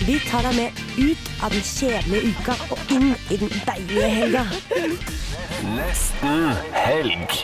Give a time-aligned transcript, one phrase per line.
[0.00, 4.44] Vi tar deg med ut av den kjedelige uka og inn i den deilige helga.
[5.74, 7.34] Nesten helg.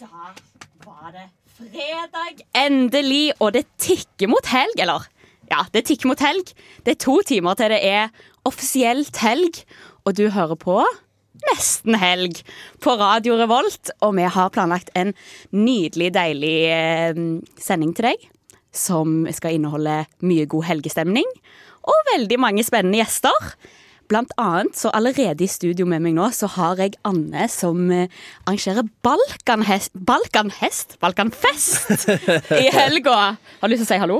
[0.00, 0.08] Da
[0.82, 5.06] var det fredag endelig, og det tikker mot helg, eller?
[5.52, 6.50] Ja, det tikker mot helg.
[6.82, 8.10] Det er to timer til det er
[8.50, 9.62] offisielt helg,
[10.02, 10.82] og du hører på
[11.44, 12.42] Nesten helg
[12.82, 15.12] på Radio Revolt, og vi har planlagt en
[15.54, 17.24] nydelig, deilig eh,
[17.62, 18.30] sending til deg.
[18.74, 21.28] Som skal inneholde mye god helgestemning
[21.90, 23.54] og veldig mange spennende gjester.
[24.08, 28.12] Blant annet, så allerede i studio med meg nå, så har jeg Anne som eh,
[28.44, 30.98] arrangerer Balkanhest Balkanhest?
[31.00, 32.08] Balkanfest
[32.62, 33.36] i helga.
[33.38, 34.18] Har du lyst til å si hallo?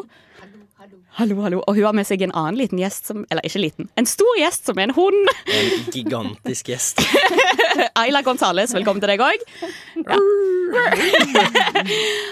[1.15, 1.61] Hallo, hallo.
[1.69, 4.33] Og hun har med seg en annen liten gjest som Eller ikke liten, en stor
[4.41, 5.28] gjest som er en hund.
[5.47, 7.05] En gigantisk gjest.
[8.02, 9.44] Ayla Gonzales, velkommen til deg òg.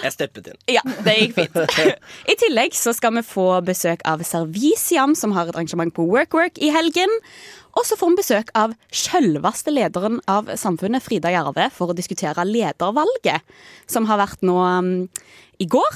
[0.03, 0.59] Jeg steppet inn.
[0.71, 1.55] Ja, det gikk fint.
[2.29, 6.55] I tillegg så skal vi få besøk av Servisiam, som har et arrangement på WorkWork
[6.61, 7.11] i helgen.
[7.73, 12.45] Og så får vi besøk av selveste lederen av Samfunnet, Frida Jarve, for å diskutere
[12.45, 13.41] ledervalget,
[13.89, 14.91] som har vært nå um,
[15.61, 15.93] i går.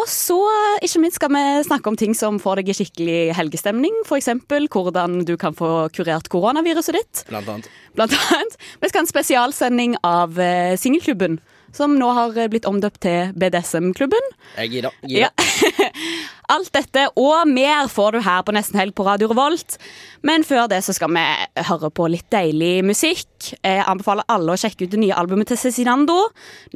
[0.00, 0.38] Og så
[0.82, 3.94] ikke minst skal vi snakke om ting som får deg i skikkelig helgestemning.
[4.06, 4.30] F.eks.
[4.48, 7.24] hvordan du kan få kurert koronaviruset ditt.
[7.28, 7.68] Blant annet.
[7.98, 8.56] Blant annet.
[8.80, 13.32] Vi skal ha en spesialsending av eh, Singelklubben, som nå har eh, blitt omdøpt til
[13.38, 14.32] BDSM-klubben.
[14.58, 14.92] Jeg gir gira.
[15.08, 15.30] gira.
[15.30, 15.92] Ja.
[16.52, 19.78] Alt dette og mer får du her på Nesten Helg på Radio Revolt.
[20.26, 21.22] Men før det så skal vi
[21.68, 23.30] høre på litt deilig musikk.
[23.62, 26.18] Jeg anbefaler alle å sjekke ut det nye albumet til Cezinando.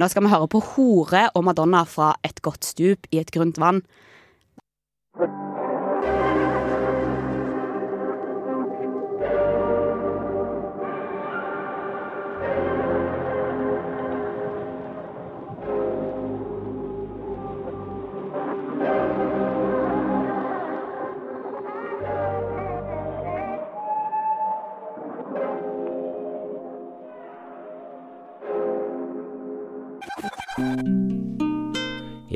[0.01, 3.61] Nå skal vi høre på Hore og Madonna fra Et godt stup i et grunt
[3.61, 3.83] vann.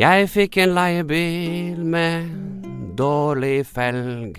[0.01, 2.29] Jeg fikk en leiebil med
[2.97, 4.39] dårlig felg.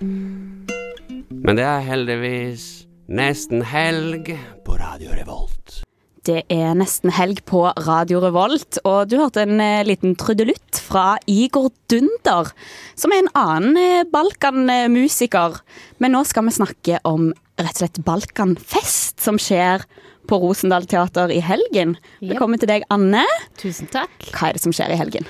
[0.00, 2.64] Men det er heldigvis
[3.12, 4.30] nesten helg
[4.64, 5.82] på Radio Revolt.
[6.24, 11.18] Det er nesten helg på Radio Revolt, og du hørte en eh, liten trudelutt fra
[11.28, 12.48] Igor Dunder,
[12.96, 15.60] som er en annen balkanmusiker.
[16.00, 19.84] Men nå skal vi snakke om rett og slett Balkanfest, som skjer
[20.28, 21.96] på Rosendal Teater i helgen.
[22.20, 23.24] Velkommen til deg, Anne.
[23.60, 24.12] Tusen takk.
[24.34, 25.28] Hva er det som skjer i helgen?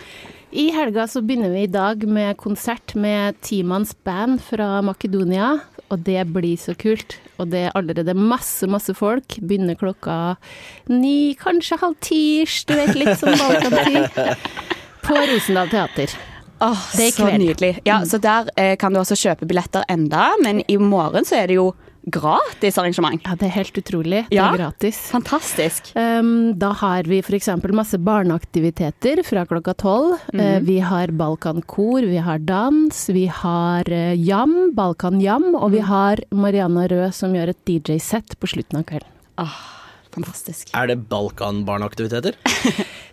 [0.49, 5.59] I helga så begynner vi i dag med konsert med timanns band fra Makedonia.
[5.93, 7.19] Og det blir så kult.
[7.39, 9.39] Og det er allerede masse, masse folk.
[9.39, 10.37] Begynner klokka
[10.91, 12.23] ni, kanskje halv ti,
[12.69, 14.09] du vet, litt som balkantid.
[15.05, 16.17] På Rosendal Teater.
[16.65, 17.75] Åh, Det er så nydelig.
[17.87, 21.53] Ja, så der eh, kan du også kjøpe billetter enda, men i morgen så er
[21.53, 21.69] det jo
[22.11, 23.23] gratis arrangement.
[23.25, 24.25] Ja, det er helt utrolig.
[24.29, 24.49] Det Ja.
[24.53, 24.99] er gratis.
[25.13, 25.93] Fantastisk.
[25.97, 27.49] Um, da har vi f.eks.
[27.73, 30.19] masse barneaktiviteter fra klokka tolv.
[30.35, 36.17] Eh, vi har Balkankor, vi har dans, vi har uh, jam, Balkanjam, og vi har
[36.31, 39.49] Mariana Rød som gjør et DJ-sett på slutten av kvelden.
[40.15, 40.71] Fantastisk.
[40.75, 42.35] Er det Balkan-barneaktiviteter?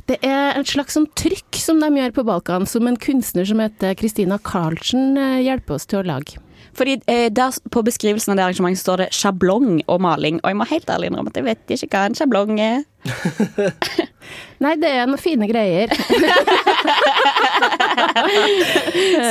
[0.05, 3.57] Det er et slags sånn trykk som de gjør på Balkan, som en kunstner som
[3.63, 6.37] heter Christina Karlsen eh, hjelper oss til å lage.
[6.75, 10.41] Fordi eh, der På beskrivelsen av det arrangementet står det sjablong og maling.
[10.43, 12.83] Og jeg må helt ærlig innrømme at jeg vet ikke hva en sjablong er.
[14.63, 15.91] Nei, det er noen fine greier.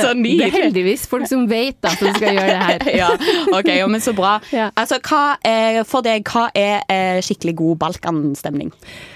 [0.01, 0.39] Så nydelig.
[0.39, 2.85] Det er heldigvis folk som vet at de skal gjøre det her.
[3.01, 3.09] ja,
[3.55, 4.37] ok, jo, men så bra.
[4.55, 4.69] Ja.
[4.77, 8.71] Altså, hva er, For deg, hva er eh, skikkelig god balkanstemning?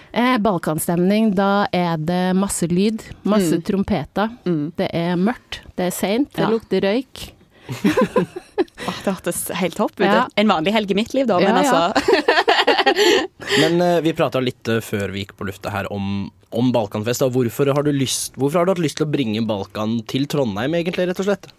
[0.09, 4.31] Eh, Balkanstemning, da er det masse lyd, masse trompeter.
[4.79, 6.49] Det er mørkt, det er seint, det Ja.
[6.49, 7.27] lukter røyk.
[7.69, 10.05] Åh, det hørtes helt topp ut.
[10.07, 10.25] Ja.
[10.39, 11.93] En vanlig helg i mitt liv, da, men altså
[13.61, 17.23] Men uh, vi prata litt eh, før vi gikk på lufta her om, om Balkanfest.
[17.33, 20.75] Hvorfor, har du lyst, hvorfor har du hatt lyst til å bringe Balkan til Trondheim,
[20.77, 21.49] egentlig, rett og slett?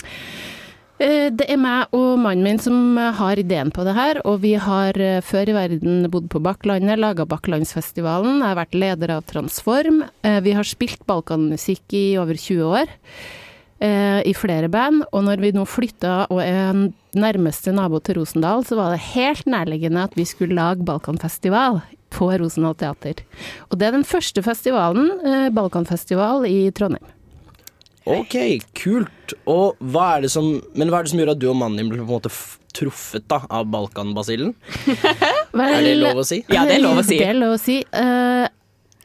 [1.00, 4.54] Eh, Det er meg og mannen min som har ideen på det her, og vi
[4.60, 4.96] har
[5.26, 8.40] før i verden bodd på Bakklandet, laga Bakklandsfestivalen.
[8.40, 10.02] Jeg har vært leder av Transform.
[10.22, 12.98] Vi har spilt balkanmusikk i over 20 år.
[13.80, 15.04] Eh, i flere band.
[15.12, 16.84] Og når vi nå flytta og er
[17.16, 21.80] nærmeste nabo til Rosendal, så var det helt nærliggende at vi skulle lage Balkanfestival
[22.10, 23.22] på Rosendal Teater.
[23.70, 27.06] Og det er den første festivalen, eh, Balkanfestival i Trondheim.
[28.10, 28.34] Ok,
[28.74, 29.34] kult.
[29.46, 31.76] Og hva er det som Men hva er det som gjør at du og mannen
[31.78, 34.54] din ble på en måte f- truffet da av Balkanbasillen?
[35.60, 36.38] Er det lov å si?
[36.48, 37.18] Ja, det er lov å si.
[37.20, 37.76] Det er lov å si.
[37.92, 38.46] Eh,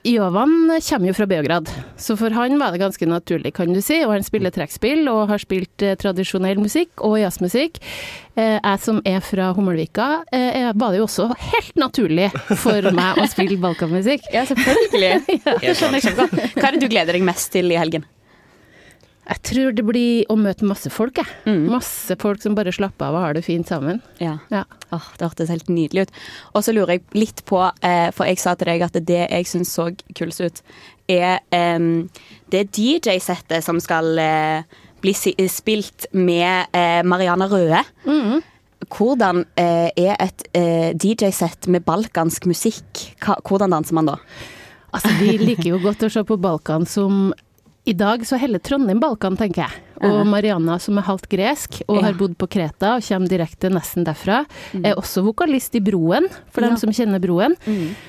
[0.05, 4.03] Jovan kommer jo fra Beograd, så for han var det ganske naturlig, kan du si.
[4.05, 7.79] Og han spiller trekkspill og har spilt eh, tradisjonell musikk og jazzmusikk.
[8.37, 12.29] Eh, jeg som er fra Hummelvika, eh, var det jo også helt naturlig
[12.61, 14.29] for meg å spille balkanmusikk.
[14.35, 15.39] Ja, selvfølgelig.
[15.63, 16.53] Det skjønner jeg kjempegodt.
[16.59, 18.05] Hva er det du gleder deg mest til i helgen?
[19.25, 21.37] Jeg tror det blir å møte masse folk, jeg.
[21.49, 21.63] Mm.
[21.73, 24.01] Masse folk som bare slapper av og har det fint sammen.
[24.21, 24.35] Ja.
[24.53, 24.65] Ja.
[24.93, 26.11] Åh, det hørtes helt nydelig ut.
[26.53, 29.49] Og så lurer jeg litt på, eh, for jeg sa til deg at det jeg
[29.49, 30.61] syns så kult ut,
[31.09, 32.07] er em,
[32.53, 37.81] det DJ-settet som skal eh, bli spilt med eh, Marianne Røe.
[38.85, 40.45] Hvordan eh, er et
[41.01, 43.07] DJ-sett med balkansk musikk?
[43.41, 44.19] Hvordan danser man da?
[44.95, 47.33] Altså, vi liker jo godt å se på Balkan som
[47.85, 49.81] I dag så heller Trondheim Balkan, tenker jeg.
[50.05, 54.03] Og Marianna, som er halvt gresk og har bodd på Kreta og kommer direkte nesten
[54.07, 54.39] derfra,
[54.81, 57.55] er også vokalist i Broen, for dem som kjenner Broen.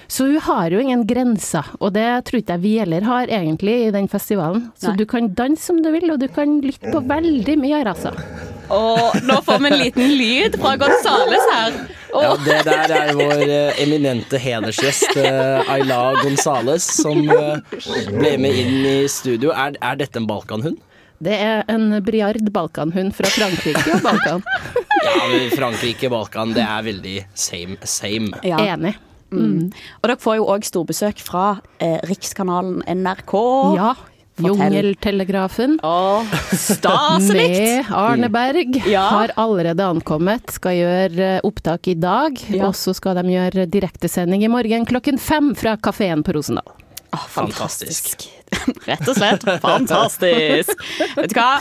[0.08, 3.76] Så hun har jo ingen grenser, og det tror ikke jeg vi heller har egentlig
[3.86, 4.70] i den festivalen.
[4.80, 7.92] Så du kan danse som du vil, og du kan lytte på veldig mye her,
[7.92, 8.16] altså.
[8.72, 11.78] Og nå får vi en liten lyd fra Gonzales her.
[12.16, 17.78] Ja, det der er vår eh, eminente hedersgjest eh, Ayla Gonzales, som eh,
[18.14, 19.52] ble med inn i studio.
[19.52, 20.80] Er, er dette en balkanhund?
[21.22, 24.42] Det er en Briard Balkanhund fra Frankrike og Balkan.
[25.06, 28.40] Ja, men Frankrike, Balkan, det er veldig same, same.
[28.44, 28.58] Ja.
[28.74, 28.96] Enig.
[29.32, 31.46] Og dere får jo òg storbesøk fra
[31.82, 33.34] eh, Rikskanalen NRK.
[33.76, 33.94] Ja.
[34.36, 35.78] Jungeltelegrafen.
[35.82, 37.48] Åh, staselig!
[37.48, 38.82] Med Arne Berg.
[38.86, 39.00] Ja.
[39.00, 40.50] Har allerede ankommet.
[40.52, 42.36] Skal gjøre eh, opptak i dag.
[42.52, 42.68] Ja.
[42.68, 46.68] Og så skal de gjøre direktesending i morgen klokken fem fra kafeen på Rosendal.
[47.16, 48.28] Åh, fantastisk.
[48.88, 50.88] Rett og slett fantastisk.
[51.16, 51.52] Vet du hva?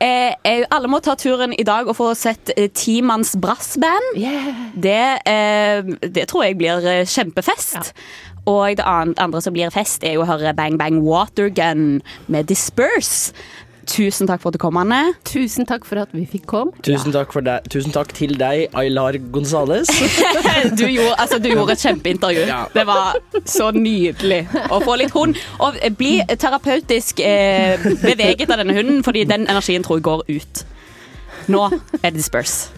[0.00, 4.14] Eh, eh, alle må ta turen i dag og få sett eh, Timanns brassband.
[4.72, 7.92] Det, eh, det tror jeg blir eh, kjempefest.
[8.48, 13.34] Og det andre som blir fest, er jo å høre Bang Bang Watergun med Disperse.
[13.90, 15.14] Tusen takk for at du kom, Anne.
[15.26, 16.70] Tusen takk for at vi fikk komme.
[16.86, 17.32] Tusen takk,
[17.72, 19.90] tusen takk til deg, Aylar Gonzales.
[20.78, 22.42] Du gjorde, altså, du gjorde et kjempeintervju.
[22.46, 22.60] Ja.
[22.74, 23.16] Det var
[23.48, 25.38] så nydelig å få litt hund.
[25.64, 30.64] Og bli terapeutisk eh, beveget av denne hunden, fordi den energien tror jeg går ut.
[31.50, 32.70] Nå er det Disperse.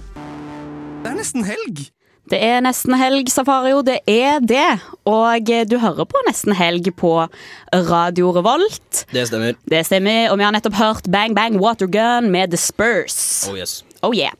[1.02, 1.90] Det er nesten helg!
[2.30, 3.82] Det er nesten helg, Safario.
[3.82, 4.68] Det er det.
[5.10, 7.14] Og eh, du hører på Nesten helg på
[7.90, 9.04] Radio Revolt.
[9.10, 9.58] Det stemmer.
[9.68, 13.50] Det stemmer, og vi har nettopp hørt Bang Bang Watergun med Disperse.
[13.50, 13.80] Oh yes.
[14.06, 14.32] Oh yeah.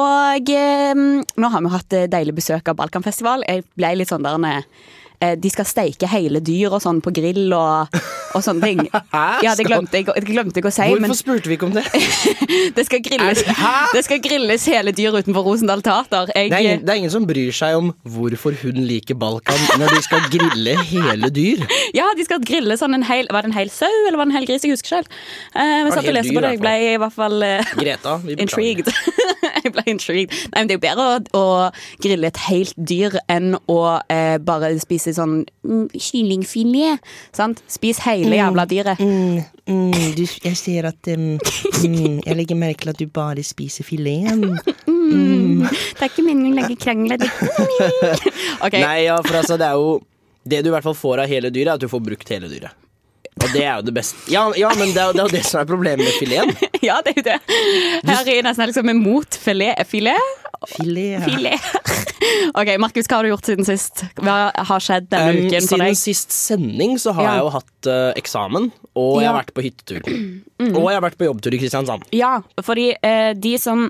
[0.00, 3.44] Og eh, nå har vi hatt eh, deilig besøk av Balkanfestival.
[3.48, 4.66] Jeg ble litt sånn der eh,
[5.20, 7.98] De skal steike hele dyr og sånn på grill og,
[8.36, 8.80] og sånne ting.
[9.44, 10.84] Ja, det glemte jeg, å si.
[10.86, 11.84] Hvorfor Men spurte vi ikke om det?
[12.76, 13.56] det skal, grilles, det-
[13.94, 16.30] det skal grilles hele dyr utenfor Rosendal Tater.
[16.36, 19.94] Jeg, Det ingen, det er ingen som bryr seg om hvorfor hun liker Balkan når
[19.96, 21.64] de skal grille hele dyr.
[21.96, 24.32] Ja, de skal grille sånn en hel Var det en hel sau, eller var det
[24.34, 24.62] en hel gris?
[24.64, 25.08] Jeg husker selv.
[25.54, 26.52] Eh, men satt og leste på det.
[26.54, 28.90] Jeg ble i hvert fall eh, Greta, vi intrigued.
[29.64, 30.36] jeg ble intrigued.
[30.52, 33.80] Nei, men det er jo bedre å, å grille et helt dyr enn å
[34.12, 37.10] eh, bare spise sånn mm, kyllingfilet.
[37.36, 37.62] Sant?
[37.70, 39.00] Spis hele jævla dyret.
[39.00, 44.58] jeg ser at Jeg legger merke til at du bare spiser fileten.
[45.10, 47.20] Det er ikke meningen å legge krangler.
[48.64, 48.80] okay.
[48.80, 49.98] Nei, ja, for altså, det er jo
[50.40, 52.48] Det du i hvert fall får av hele dyret, er at du får brukt hele
[52.48, 52.72] dyret.
[53.40, 54.18] Og det er jo det beste.
[54.32, 56.56] Ja, ja men det er jo det, er jo det som er problemet med fileten.
[56.88, 57.38] Ja, det er jo det.
[58.08, 59.80] Her i Nesten liksom en er mot filet.
[59.88, 60.48] Filet?
[60.68, 61.22] Filet.
[61.24, 61.60] Filet.
[62.60, 64.02] OK, Markus, hva har du gjort siden sist?
[64.20, 65.94] Hva har skjedd denne Um, uken for deg?
[65.96, 67.32] siden sist sending så har Ja.
[67.38, 70.10] jeg jo hatt uh, eksamen, og jeg har vært på hyttetur.
[70.70, 72.04] Og jeg har vært på jobbtur i Kristiansand.
[72.12, 73.88] Ja, fordi uh, de som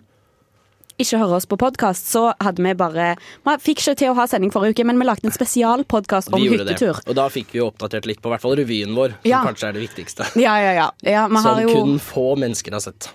[1.04, 3.14] ikke hører oss på podkast, så hadde vi bare
[3.46, 6.42] Vi fikk ikke til å ha sending forrige uke, men vi lagde en spesialpodkast om
[6.42, 7.00] hyttetur.
[7.00, 7.08] det.
[7.08, 9.42] Og da fikk vi jo oppdatert litt på hvert fall revyen vår, som Ja.
[9.46, 10.28] kanskje er det viktigste.
[10.40, 10.90] Ja, ja, ja.
[11.04, 13.10] ja Som har jo, kun få mennesker har sett.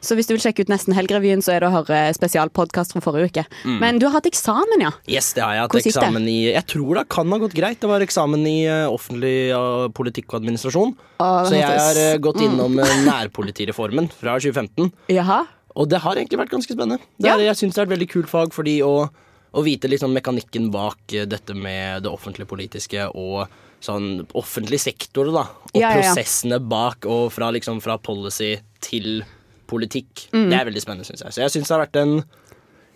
[0.00, 3.00] så hvis du vil sjekke ut Nesten Helg-revyen, så er det å høre spesialpodkast fra
[3.04, 3.44] forrige uke.
[3.64, 4.92] Men du har hatt eksamen, ja.
[5.08, 7.80] Yes, det har jeg hatt Hvordan eksamen i Jeg tror det kan ha gått greit.
[7.80, 9.52] Det var eksamen i eh, offentlig
[9.96, 10.94] politikk og administrasjon.
[11.22, 13.04] Å, Så jeg har eh, gått innom mm.
[13.08, 14.92] nærpolitireformen fra 2015.
[15.12, 15.42] Jaha.
[15.76, 16.98] Og det har egentlig vært ganske spennende.
[17.18, 17.34] Det Ja.
[17.36, 19.08] er, Jeg syns det er et veldig kult fag fordi å,
[19.54, 23.48] å vite liksom mekanikken bak eh, dette med det offentlige politiske og
[23.82, 25.46] sånn offentlig sektor, da.
[25.74, 26.14] Og Ja, ja, ja.
[26.14, 29.24] prosessene bak, og fra, liksom, fra policy til
[29.66, 30.28] politikk.
[30.32, 30.50] Mm.
[30.50, 31.32] Det er veldig spennende, syns jeg.
[31.32, 32.24] Så jeg syns det har vært en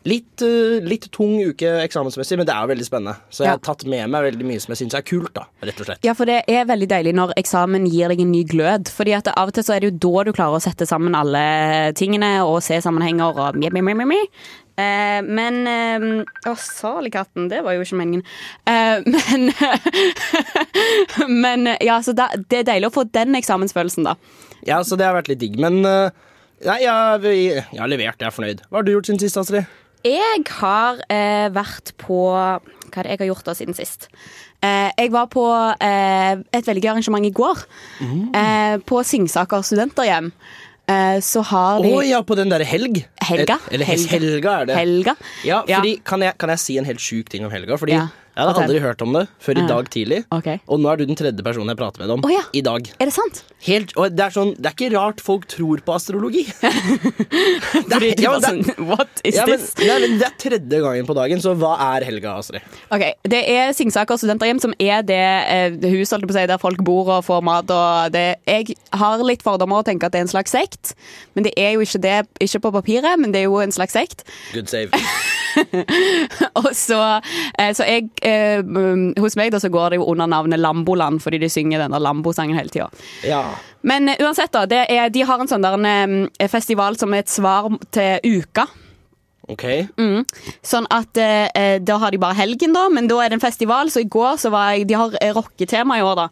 [0.06, 3.16] litt, eh, litt tung uke eksamensmessig, men det er jo veldig spennende.
[3.30, 5.80] Så jeg har tatt med meg veldig mye som jeg syns er kult, da, rett
[5.82, 6.04] og slett.
[6.06, 8.92] Ja, for det er veldig deilig når eksamen gir deg en ny glød.
[8.92, 11.16] Fordi at av og til så er det jo da du klarer å sette sammen
[11.18, 11.42] alle
[11.98, 14.22] tingene og se sammenhenger og mjau, mjau, mjau.
[14.76, 16.02] Eh, men eh,
[16.50, 18.26] Å, salig katten, det var jo ikke meningen.
[18.68, 19.00] Eh,
[19.32, 19.48] men
[21.32, 24.16] Men ja, så da, det er deilig å få den eksamensfølelsen, da.
[24.68, 25.56] Ja, så det har vært litt digg.
[25.62, 26.12] Men eh,
[26.66, 27.34] nei, jeg,
[27.72, 28.62] jeg har levert, jeg er fornøyd.
[28.68, 29.64] Hva har du gjort siden sist, Astrid?
[30.06, 32.60] Jeg har eh, vært på Hva
[33.02, 34.06] er det jeg har gjort da siden sist?
[34.64, 35.42] Eh, jeg var på
[35.82, 37.64] eh, et veldig gøy arrangement i går.
[38.00, 40.30] Eh, på Singsaker studenterhjem.
[40.86, 43.02] Eh, så har Å de ja, på den derre helg.
[43.26, 43.58] Helga.
[43.66, 44.12] Et, eller helga.
[44.14, 44.52] Helga.
[44.60, 44.76] er det.
[44.78, 45.16] Helga.
[45.44, 45.82] Ja, Ja.
[46.06, 47.76] kan jeg, kan jeg si en helt sjuk ting om helga?
[47.76, 48.06] Fordi Ja.
[48.37, 50.19] Jeg hadde aldri hørt om det før i dag tidlig.
[50.35, 50.59] okay.
[50.69, 52.43] Og nå er du den tredje personen jeg prater med om Oh, ja.
[52.52, 52.85] i dag.
[53.00, 53.38] Er det sant?
[53.64, 56.43] Helt, og det er sånn, det er ikke rart folk tror på astrologi.
[56.61, 59.73] det er, ja, det, sånn What is ja, men, this?
[59.81, 62.66] nei, men det er tredje gangen på dagen, så hva er helga, Astrid?
[62.93, 65.23] Okay, Det er Singsaker studenterhjem som er det,
[65.81, 67.73] eh, si, der folk bor og får mat.
[67.73, 70.93] Og det, jeg har litt fordommer og tenker at det er en slags sekt,
[71.35, 72.19] men det er jo ikke det.
[72.45, 74.26] Ikke på papiret, men det er jo en slags sekt.
[74.52, 74.93] Good save.
[76.62, 77.00] Og så,
[77.58, 81.22] eh, så jeg, eh, mm, hos meg da så går det jo under navnet Lamboland,
[81.25, 82.88] fordi de synger denne Lambo-sangen hele tida.
[83.26, 83.42] Ja.
[83.86, 84.66] Men eh, uansett, da.
[84.70, 88.42] Det er, de har en sånn der en, eh, festival som er et svar til
[88.42, 88.66] uka.
[89.46, 89.64] Ok.
[89.94, 90.25] Mm.
[90.66, 93.92] Sånn at eh, da har de bare helgen, da, men da er det en festival.
[93.94, 96.28] Så i går så var jeg De har rocketema i år, da.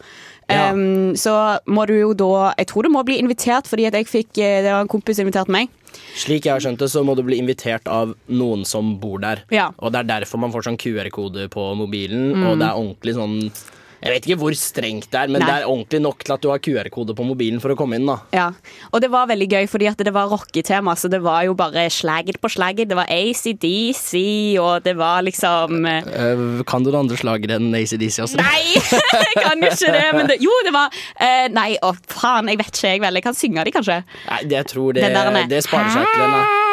[0.51, 0.73] Ja.
[0.75, 1.33] Um, så
[1.73, 4.67] må du jo da Jeg tror du må bli invitert, fordi at jeg fikk Det
[4.67, 5.71] var en kompis som inviterte meg.
[6.17, 9.43] Slik jeg har skjønt det, så må du bli invitert av noen som bor der.
[9.51, 9.71] Ja.
[9.79, 12.47] Og det er derfor man får sånn QR-kode på mobilen, Mm.
[12.47, 13.51] og det er ordentlig sånn
[14.05, 15.49] Jeg vet ikke hvor strengt det er, men Nei.
[15.49, 18.05] det er ordentlig nok til at du har QR-kode på mobilen for å komme inn,
[18.09, 18.19] da.
[18.37, 18.51] Ja,
[18.93, 21.87] Og det var veldig gøy, fordi at det var rocketema, så det var jo bare
[21.93, 22.91] slagget på slagget.
[22.91, 24.13] Det var ACDC,
[24.61, 28.41] og det var liksom eh, Eh, kan du noen andre slager enn ACDC, også?
[28.43, 28.77] Nei,
[29.25, 30.05] jeg kan jo ikke det.
[30.19, 33.21] Men det, jo, det var eh, Nei, å faen, jeg vet ikke, jeg vel.
[33.21, 34.03] Jeg kan synge de, kanskje.
[34.29, 35.09] Nei, jeg tror det,
[35.51, 36.64] det sparer seg til en.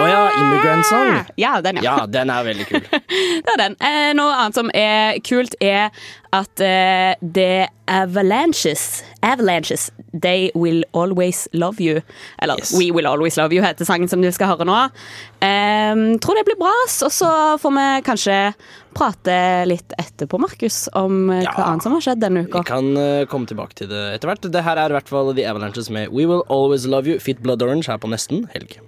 [0.00, 1.12] Å ja, Immigrant Song.
[1.40, 1.98] Ja, den, ja.
[2.00, 2.80] Ja, den er veldig kul.
[3.44, 3.76] Det er den.
[3.80, 5.90] Eh, noe annet som er kult, er
[6.36, 12.02] at eh, The Avalanches Avalanches, They Will Always Love You.
[12.38, 12.72] Eller Yes.
[12.78, 14.76] We Will Always Love You heter sangen som du skal høre nå.
[15.44, 17.30] Eh, tror det blir bra, og så
[17.60, 18.38] får vi kanskje
[18.96, 19.34] prate
[19.70, 21.52] litt etterpå, Markus, om eh, Ja.
[21.56, 22.62] hva annet som har skjedd denne uka.
[22.62, 24.46] Vi kan uh, komme tilbake til det etter hvert.
[24.54, 27.42] Det her er i hvert fall The Avalanches med We Will Always Love You, Fit
[27.44, 28.78] Blood Orange her på nesten helg.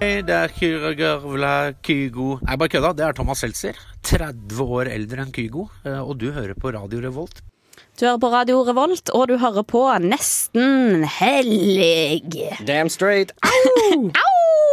[0.00, 1.50] Hei, det er Kyragavla
[1.84, 2.92] Kygo Nei, bare kødda.
[2.96, 3.76] Det er Thomas Seltzer.
[4.08, 5.66] 30 år eldre enn Kygo.
[5.84, 7.42] eh, Og du hører på Radio Revolt.
[8.00, 12.32] Du hører på Radio Revolt, og du hører på Nesten hellig.
[12.64, 13.32] Damn straight.
[13.44, 14.08] Au!
[14.08, 14.69] Au!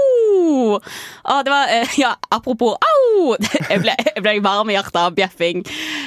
[0.48, 3.36] Å, det var, eh, ja, apropos au!
[3.72, 5.64] Jeg ble, jeg ble varm i hjertet av bjeffing.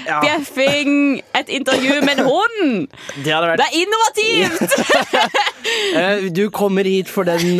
[0.06, 0.20] Ja.
[0.22, 0.92] Bjeffing!
[1.36, 2.86] Et intervju med en hund!
[3.24, 4.76] Det vært Det er innovativt!
[5.94, 7.58] Eh, Du kommer hit for den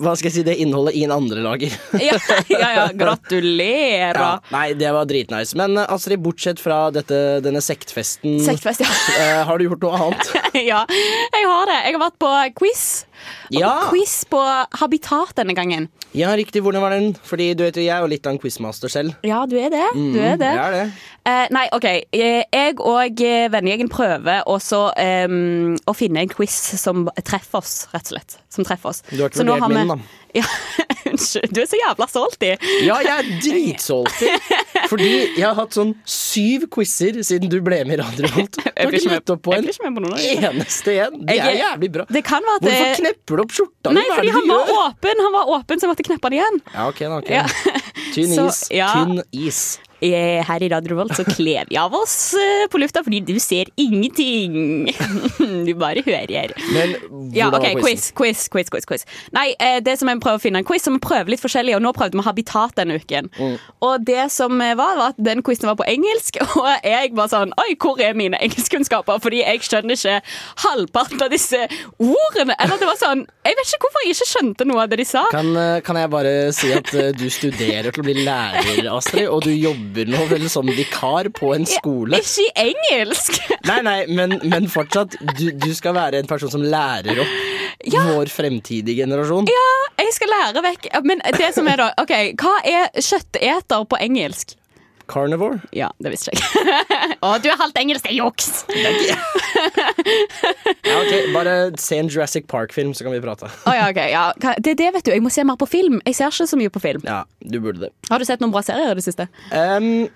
[0.00, 1.74] Hva skal jeg si, det innholdet i en andre lager.
[2.00, 2.16] Ja,
[2.48, 2.84] ja, ja.
[2.96, 4.16] Gratulerer.
[4.16, 5.56] Ja, nei, det var dritnice.
[5.60, 9.44] Men eh, Astrid, bortsett fra dette, denne sektfesten, Sektfest, ja.
[9.48, 10.32] har du gjort noe annet?
[10.72, 10.84] ja.
[10.88, 11.80] Jeg har det.
[11.84, 12.86] Jeg har vært på quiz.
[13.60, 14.40] Og Quiz på
[14.80, 15.88] Habitat denne gangen.
[16.14, 16.62] Ja, riktig.
[16.62, 17.16] Hvordan var den?
[17.26, 19.16] Fordi du vet jo, jeg er jo litt av en quizmaster selv.
[19.26, 19.86] Ja, du er det.
[19.94, 20.50] Du er det.
[20.54, 20.84] Jeg er det.
[21.24, 21.86] Eh, nei, OK.
[22.14, 24.82] Jeg og eh, vennegjengen prøver også
[25.26, 28.38] um, å finne en quiz som treffer oss, rett og slett.
[28.52, 29.02] Som treffer oss.
[29.10, 29.98] Du har ikke Så vurdert min, da.
[30.34, 30.42] Ja,
[31.06, 31.52] Unnskyld.
[31.54, 32.48] Du er så jævla salty.
[32.82, 34.22] Ja, jeg er dritsolgt.
[34.90, 38.30] Fordi jeg har hatt sånn syv quizer siden du ble med i Radio.
[38.74, 41.20] Du har ikke møtt opp på en eneste en.
[41.28, 42.04] Det er jævlig bra.
[42.10, 43.92] Det kan være at det Hvorfor knepper du opp skjorta?
[43.94, 46.60] Nei, fordi han var åpen, han var åpen, så jeg måtte kneppe den igjen.
[46.74, 47.30] Ja, ok, da, ok.
[47.32, 47.44] Ja.
[48.16, 48.60] Tynn Så, is.
[48.74, 48.90] ja.
[48.92, 49.62] Tynn is.
[50.04, 53.38] Eh, Her i Radio Revolt så kler vi av oss eh, på lufta fordi du
[53.40, 54.88] ser ingenting.
[55.64, 56.52] Du bare hører.
[56.74, 56.92] Men
[57.32, 57.82] Ja, hvordan var quizen?
[57.84, 59.04] quiz, quiz, quiz, quiz, quiz.
[59.32, 61.82] Nei, eh, det som jeg prøver å finne en quiz, som prøver litt forskjellig, og
[61.84, 63.30] nå prøvde vi Habitat denne uken.
[63.38, 63.54] Mm.
[63.86, 67.54] Og det som var, var at den quizen var på engelsk, og jeg var sånn,
[67.64, 69.22] oi, hvor er mine engelskkunnskaper?
[69.24, 70.18] Fordi jeg skjønner ikke
[70.66, 71.62] halvparten av disse
[71.96, 72.58] ordene.
[72.60, 75.08] Eller det var sånn, jeg vet ikke hvorfor jeg ikke skjønte noe av det de
[75.08, 75.24] sa.
[75.32, 75.52] Kan,
[75.86, 79.93] kan jeg bare si at du studerer til å bli lærer, Astrid, og du jobber
[80.10, 82.18] nå vel som vikar på en skole?
[82.20, 83.38] Ikke i engelsk!
[83.70, 85.14] Nei, nei, men, men fortsatt.
[85.38, 87.38] Du, du skal være en person som lærer opp
[87.94, 89.48] vår fremtidige generasjon.
[89.50, 89.70] Ja,
[90.02, 90.90] jeg skal lære vekk.
[91.08, 94.56] Men det som er da, ok, hva er kjøtteter på engelsk?
[95.10, 95.60] Carnivore?
[95.76, 96.40] Ja, det visste jeg.
[97.24, 98.64] Å, du er halvt engelsk, det er juks!
[100.84, 103.48] Ja, ok, Bare se en Jurassic Park-film, så kan vi prate.
[103.66, 104.00] oh, ja, ok.
[104.12, 104.24] Ja.
[104.58, 105.12] Det er det, vet du.
[105.14, 106.00] Jeg må se mer på film.
[106.06, 107.04] Jeg ser ikke så mye på film.
[107.08, 107.92] Ja, du burde det.
[108.10, 109.26] Har du sett noen bra serier i det siste?
[109.52, 110.06] Um,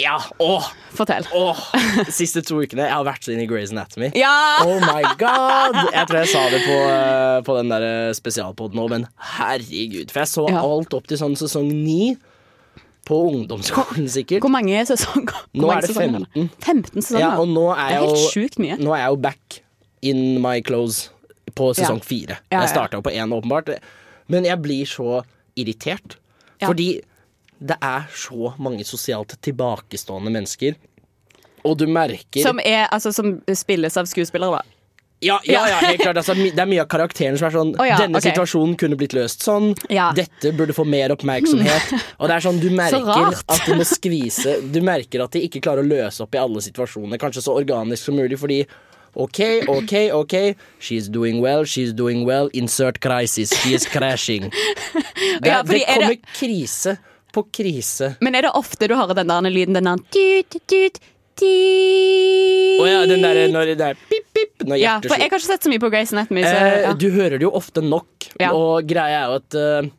[0.00, 0.64] ja, åh,
[0.96, 1.26] Fortell.
[1.36, 1.58] åh
[1.98, 4.08] De Siste to ukene Jeg har vært så inne i Grey's Anatomy.
[4.16, 4.32] Ja!
[4.64, 5.76] Oh my god!
[5.92, 7.84] Jeg tror jeg sa det på, eh, på den der
[8.16, 9.04] spesialpoden òg, men
[9.36, 10.08] herregud.
[10.14, 10.62] For jeg så Ja.
[10.64, 12.14] alt opp til sånn sesong ni.
[13.08, 14.42] På ungdomsskolen, sikkert.
[14.44, 15.32] Hvor mange sesonger?
[15.50, 16.26] Hvor Nå mange er det sesonger?
[16.34, 16.50] 15.
[16.60, 17.24] 15 sesonger?
[17.24, 18.76] Ja, og nå er det er helt sjukt mye.
[18.80, 19.60] Nå er jeg jo back
[20.10, 21.10] in my clothes
[21.56, 22.38] på sesong fire.
[22.50, 23.72] Ja, ja, Jeg starta jo på én, åpenbart.
[24.30, 25.22] Men jeg blir så
[25.58, 26.18] irritert.
[26.60, 27.00] Fordi
[27.60, 30.76] det er så mange sosialt tilbakestående mennesker.
[31.64, 34.79] Og du merker Som, er, altså, som spilles av skuespillere, da.
[35.20, 36.16] Ja, ja, ja, helt klart.
[36.16, 38.30] Altså, det er mye av karakteren som er sånn oh, ja, Denne okay.
[38.30, 39.74] situasjonen kunne blitt løst sånn.
[40.16, 41.92] Dette burde få mer oppmerksomhet.
[42.16, 45.44] Og det er sånn, du merker så at du må skvise Du merker at de
[45.44, 48.62] ikke klarer å løse opp i alle situasjoner, kanskje så organisk som mulig, fordi
[49.18, 50.34] OK, OK, OK.
[50.78, 52.48] She's doing well, she's doing well.
[52.54, 53.50] Insert crisis.
[53.60, 54.52] She is crashing.
[55.42, 56.96] Det, fordi det er kommer krise
[57.34, 58.14] på krise.
[58.20, 61.00] Men er det ofte du hører den der lyden, den der tut, tut
[61.46, 65.38] Å ja, den derre når det er pip, pip når Ja, hjertet for jeg har
[65.38, 66.42] ikke sett så mye på Grace Anatomy.
[66.46, 66.92] Så, Eh, ja.
[66.94, 68.52] Du hører det jo ofte nok, Ja.
[68.52, 69.90] og greia er jo at eh,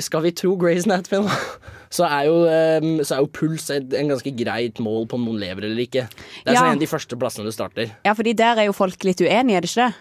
[0.00, 1.36] Skal vi tro Grace Anatomy, da,
[1.94, 5.24] så er jo, eh, så er jo puls et, en ganske greit mål på om
[5.28, 6.08] noen lever eller ikke.
[6.08, 6.60] Det er Ja.
[6.60, 7.90] sånn en av de første plassene du starter.
[8.04, 9.94] ja, fordi der er jo folk litt uenige, er det ikke det?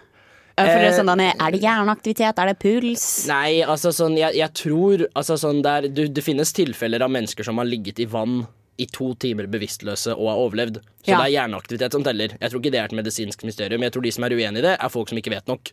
[0.56, 2.38] For det er, Eh, sånn, der, er det hjerneaktivitet?
[2.40, 3.26] Er det puls?
[3.28, 7.44] Nei, altså sånn, jeg, jeg tror altså sånn der, du, Det finnes tilfeller av mennesker
[7.44, 8.46] som har ligget i vann
[8.82, 10.80] i to timer bevisstløse og har overlevd.
[11.04, 11.18] Så Ja.
[11.22, 12.34] det er hjerneaktivitet som teller.
[12.40, 13.82] Jeg tror ikke det er et medisinsk mysterium.
[13.86, 15.72] Jeg tror de som er uenig i det, er folk som ikke vet nok.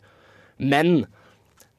[0.58, 1.06] Men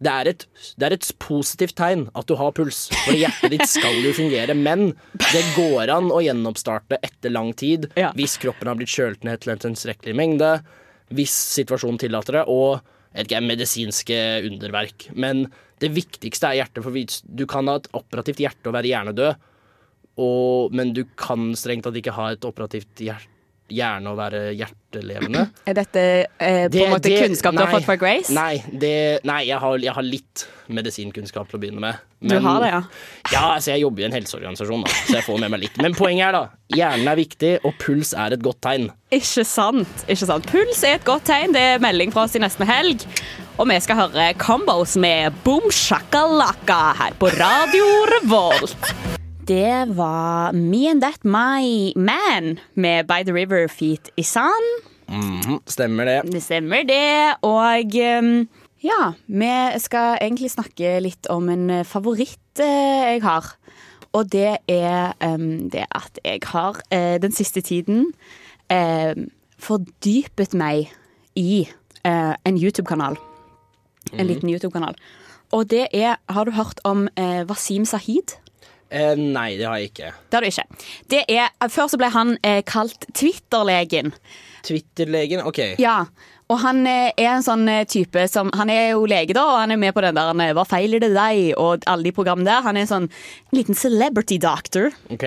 [0.02, 0.46] det er, et,
[0.82, 4.56] det er et positivt tegn at du har puls, for hjertet ditt skal jo fungere.
[4.58, 4.96] Men
[5.32, 8.12] det går an å gjenoppstarte etter lang tid Ja.
[8.18, 10.64] hvis kroppen har blitt kjølt ned til en tilstrekkelig mengde,
[11.14, 12.82] hvis situasjonen tillater det, og
[13.14, 15.10] ikke, medisinske underverk.
[15.14, 15.52] Men
[15.84, 16.92] det viktigste er hjertet, for
[17.36, 19.36] du kan ha et operativt hjerte og være hjernedød,
[20.22, 23.32] og, men du kan strengt tatt ikke ha et operativt hjerte
[23.72, 25.46] hjerne å være hjertelevende.
[25.70, 26.06] Er dette
[26.38, 28.34] eh, på en måte kunnskap du har fått fra Grace?
[28.36, 32.02] Nei, det, nei jeg, har, jeg har litt medisinkunnskap til å begynne med.
[32.22, 32.82] Du har det, ja?
[33.34, 35.80] Ja, altså jeg jobber i en helseorganisasjon, da, så jeg får med meg litt.
[35.84, 36.44] Men poenget er da,
[36.76, 38.92] hjernen er viktig, og puls er et godt tegn.
[39.12, 40.06] Ikke sant.
[40.08, 40.52] ikke sant.
[40.52, 41.56] Puls er et godt tegn.
[41.58, 43.08] Det er melding fra oss i nesten helg.
[43.60, 49.20] Og vi skal høre Combos med Boom Shakalaka her på Radio Revolt.
[49.48, 54.66] Det var Me and That My Man med By The River Feet Isan.
[55.10, 56.34] Mhm, stemmer det.
[56.34, 57.36] Det stemmer, det.
[57.42, 58.50] Og um,
[58.84, 63.50] ja, vi skal egentlig snakke litt om en favoritt eh, jeg har.
[64.14, 68.14] Og det er um, det at jeg har eh, den siste tiden
[68.70, 69.16] eh,
[69.58, 70.92] fordypet meg
[71.36, 71.68] i
[72.04, 73.18] en YouTube-kanal.
[74.14, 74.96] En liten YouTube-kanal.
[75.52, 77.08] Og det er Har du hørt om
[77.46, 78.34] Wasim Sahid?
[78.92, 80.12] Eh, nei, det har jeg ikke.
[80.28, 80.86] Det har du ikke.
[81.14, 84.12] Det er, før så ble han eh, kalt Twitter-legen.
[84.68, 85.62] Twitter-legen, ok.
[85.82, 86.02] Ja,
[86.52, 89.62] og han eh, er en sånn eh, type som Han er jo lege, da, og
[89.62, 92.12] han er med på den der han, eh, 'Hva feiler det deg?' og alle de
[92.18, 92.66] programmene der.
[92.68, 93.08] Han er en sånn
[93.56, 95.26] liten celebrity doctor, Ok,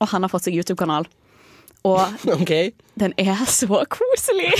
[0.00, 1.04] og han har fått seg YouTube-kanal.
[1.84, 2.00] Og
[2.40, 2.72] ok.
[2.96, 4.54] den er så koselig!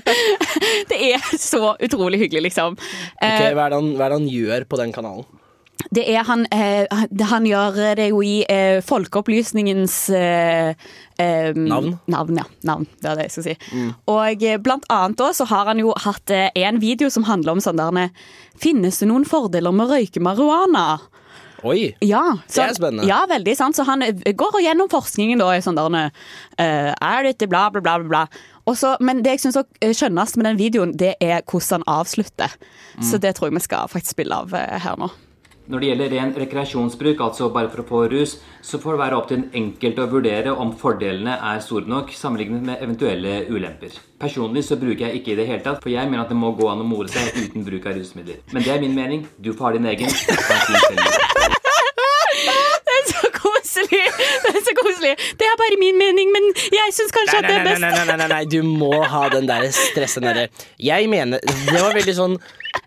[0.90, 2.78] det er så utrolig hyggelig, liksom.
[2.78, 5.28] Ok, Eh, hva, er han, hva er det han gjør på den kanalen?
[5.94, 6.86] Det er han eh,
[7.30, 10.72] Han gjør det jo i eh, folkeopplysningens eh,
[11.22, 11.94] eh, Navn?
[12.10, 12.46] Navn, ja.
[12.66, 13.54] Navn, det er det jeg skal si.
[14.10, 17.56] Og eh, blant annet da, så har han jo hatt eh, en video som handler
[17.56, 18.10] om sånn der
[18.58, 20.98] Finnes det noen fordeler med å røyke marihuana?
[21.66, 23.06] Oi, Ja, så, Det er spennende.
[23.08, 23.78] Ja, veldig sant.
[23.78, 25.96] Så han eh, går gjennom forskningen da i sånn der
[26.58, 28.96] eh, Er dette bla, bla, bla, bla, bla.
[29.00, 29.62] Men det jeg syns
[29.96, 32.52] skjønnest med den videoen, det er hvordan han avslutter.
[33.02, 35.08] Så det tror jeg vi skal faktisk spille av eh, her nå.
[35.68, 39.16] Når det gjelder ren rekreasjonsbruk, altså bare for å få rus, så får det være
[39.18, 43.98] opp til den enkelte å vurdere om fordelene er store nok sammenlignet med eventuelle ulemper.
[44.16, 46.54] Personlig så bruker jeg ikke i det hele tatt, for jeg mener at det må
[46.56, 48.40] gå an å more seg uten bruk av rusmidler.
[48.54, 49.26] Men det er min mening.
[49.36, 50.08] Du får ha din egen.
[50.08, 51.04] Ha en fin kveld.
[52.88, 54.04] Det er så koselig!
[54.46, 55.14] Det er så koselig.
[55.38, 57.80] Det er bare min mening, men jeg syns kanskje at det er best.
[57.86, 60.48] nei, nei, nei, nei, nei, du må ha den der stressende derre
[60.82, 62.38] Jeg mener Det var veldig sånn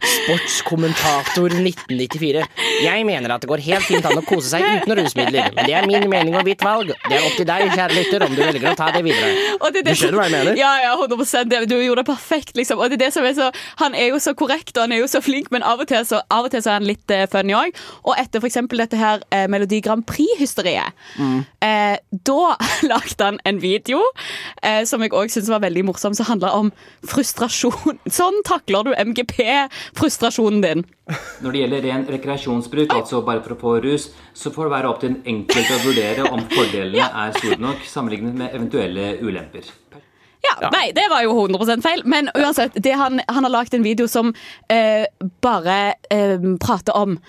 [0.01, 2.43] sportskommentator 1994.
[2.85, 5.75] Jeg mener at det går helt fint an å kose seg uten rusmidler, men det
[5.77, 6.91] er min mening og mitt valg.
[7.07, 9.31] Det er opp til deg, kjære lytter, om du velger å ta det videre.
[9.31, 10.59] Det er Du det skjønner hva jeg mener?
[10.59, 12.79] Ja, ja, 100 det, Du gjorde det perfekt, liksom.
[12.81, 13.49] Og det er det som er så
[13.81, 16.05] Han er jo så korrekt og han er jo så flink, men av og til
[16.07, 17.75] så, av og til så er han litt uh, funny òg.
[18.05, 18.59] Og etter f.eks.
[18.77, 21.43] dette her uh, Melodi Grand Prix-hysteriet, Mm.
[21.65, 22.57] eh, da
[22.91, 24.01] lagde han en video
[24.61, 26.71] eh, som jeg òg syntes var veldig morsom, som handla om
[27.07, 27.99] frustrasjon.
[28.19, 30.83] Sånn takler du MGP-frustrasjonen din.
[31.43, 34.91] Når det gjelder ren rekreasjonsbruk, altså bare for å få rus, så får det være
[34.91, 39.71] opp til den enkelte å vurdere om fordelene er store nok sammenlignet med eventuelle ulemper.
[40.41, 42.01] Ja, Nei, det var jo 100 feil.
[42.09, 44.33] Men uansett, det han, han har lagd en video som
[44.73, 45.05] eh,
[45.43, 47.19] bare eh, prater om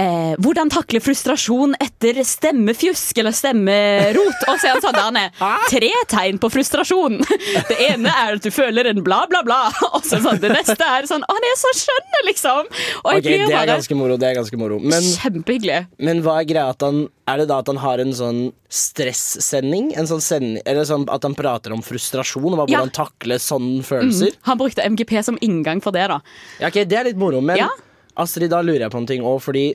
[0.00, 4.44] eh, hvordan takle frustrasjon etter stemmefjusk eller stemmerot.
[4.48, 5.18] Og så er han sånn
[5.74, 7.20] Tre tegn på frustrasjon.
[7.68, 9.60] Det ene er at du føler en bla, bla, bla.
[9.94, 12.70] Og så sånn, det neste er sånn Å, han er så skjønn, liksom.
[13.04, 14.16] Og jeg Ok, det er ganske moro.
[14.20, 14.80] Det er ganske moro.
[14.82, 15.80] Men, Kjempehyggelig.
[16.00, 19.92] men hva er greia at han Er det da at han har en sånn stressending?
[19.98, 22.48] En sånn sending Eller sånn at han prater om frustrasjon?
[22.54, 22.96] Og hvordan Ja.
[23.04, 24.32] takle sånne følelser?
[24.34, 24.42] Mm.
[24.48, 26.20] Han brukte MGP som inngang for det, da.
[26.60, 27.68] Ja, ok, Det er litt moro, men Ja.
[28.16, 29.74] Astrid, da lurer jeg på en ting òg, fordi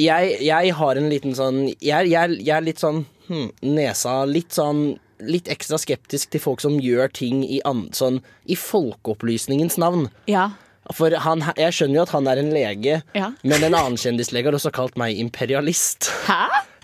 [0.00, 4.52] jeg, jeg har en liten sånn Jeg, jeg, jeg er litt sånn hm, Nesa litt
[4.56, 8.18] sånn Litt ekstra skeptisk til folk som gjør ting i, an, sånn,
[8.50, 10.08] i folkeopplysningens navn.
[10.28, 10.48] Ja.
[10.92, 13.30] For han, jeg skjønner jo at han er en lege, Ja.
[13.46, 16.10] men en annen kjendislege har også kalt meg imperialist.
[16.26, 16.40] Hæ?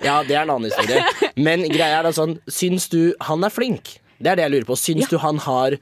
[0.07, 1.03] Ja, det er en annen historie.
[1.37, 3.99] Men greia er da sånn, syns du han er flink?
[4.23, 4.79] Det er det jeg lurer på.
[4.79, 5.77] Syns du han har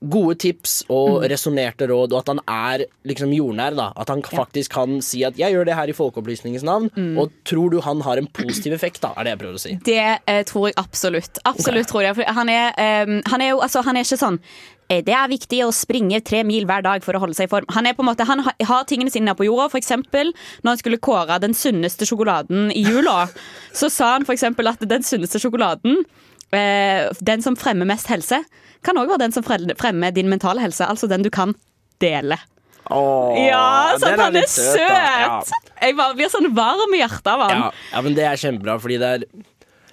[0.00, 1.28] gode tips og Mm.
[1.32, 3.74] resonnerte råd, og at han er liksom jordnær?
[3.76, 7.18] da At han faktisk kan si at 'jeg gjør det her i folkeopplysningens navn', Mm.
[7.18, 9.12] og tror du han har en positiv effekt, da?
[9.16, 9.74] Er det jeg prøver å si.
[9.82, 11.38] Det eh, tror jeg absolutt.
[11.44, 12.14] Absolutt tror jeg.
[12.14, 12.68] For han er,
[13.06, 14.38] um, han er jo altså, han er ikke sånn
[14.90, 17.48] eh, det er viktig å springe tre mil hver dag for å holde seg i
[17.48, 17.64] form.
[17.70, 19.68] Han, er på en måte, han har, har tingene sine på jorda.
[19.70, 20.32] For eksempel,
[20.62, 23.28] når han skulle kåre den sunneste sjokoladen i jula,
[23.74, 26.04] så sa han for eksempel at den sunneste sjokoladen,
[26.52, 28.44] eh, den som fremmer mest helse,
[28.86, 30.86] kan òg være den som fremmer din mentale helse.
[30.86, 31.54] Altså den du kan
[32.02, 32.38] dele.
[32.88, 34.80] Åh, Ja, sånn den han er søt.
[34.80, 35.42] Ja.
[35.82, 37.60] Jeg bare blir sånn varm i hjertet av han.
[37.60, 39.28] Ja, ja, men det er kjempebra, fordi det er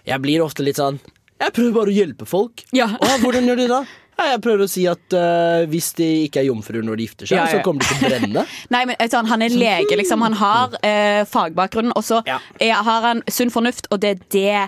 [0.06, 1.00] Jeg blir ofte litt sånn
[1.42, 2.64] Jeg prøver bare å hjelpe folk.
[2.76, 2.88] Ja.
[2.96, 3.70] Åh, hvordan gjør du det?
[3.76, 3.84] da?
[4.16, 7.36] jeg prøver å si at uh, hvis de ikke er jomfruer når de gifter seg,
[7.36, 7.58] Ja, ja.
[7.58, 8.46] så kommer de til å brenne.
[8.74, 10.24] Nei, men sånn, Han er lege, liksom.
[10.24, 12.40] Han har uh, fagbakgrunnen, og så ja.
[12.88, 14.68] har han sunn fornuft, og det er det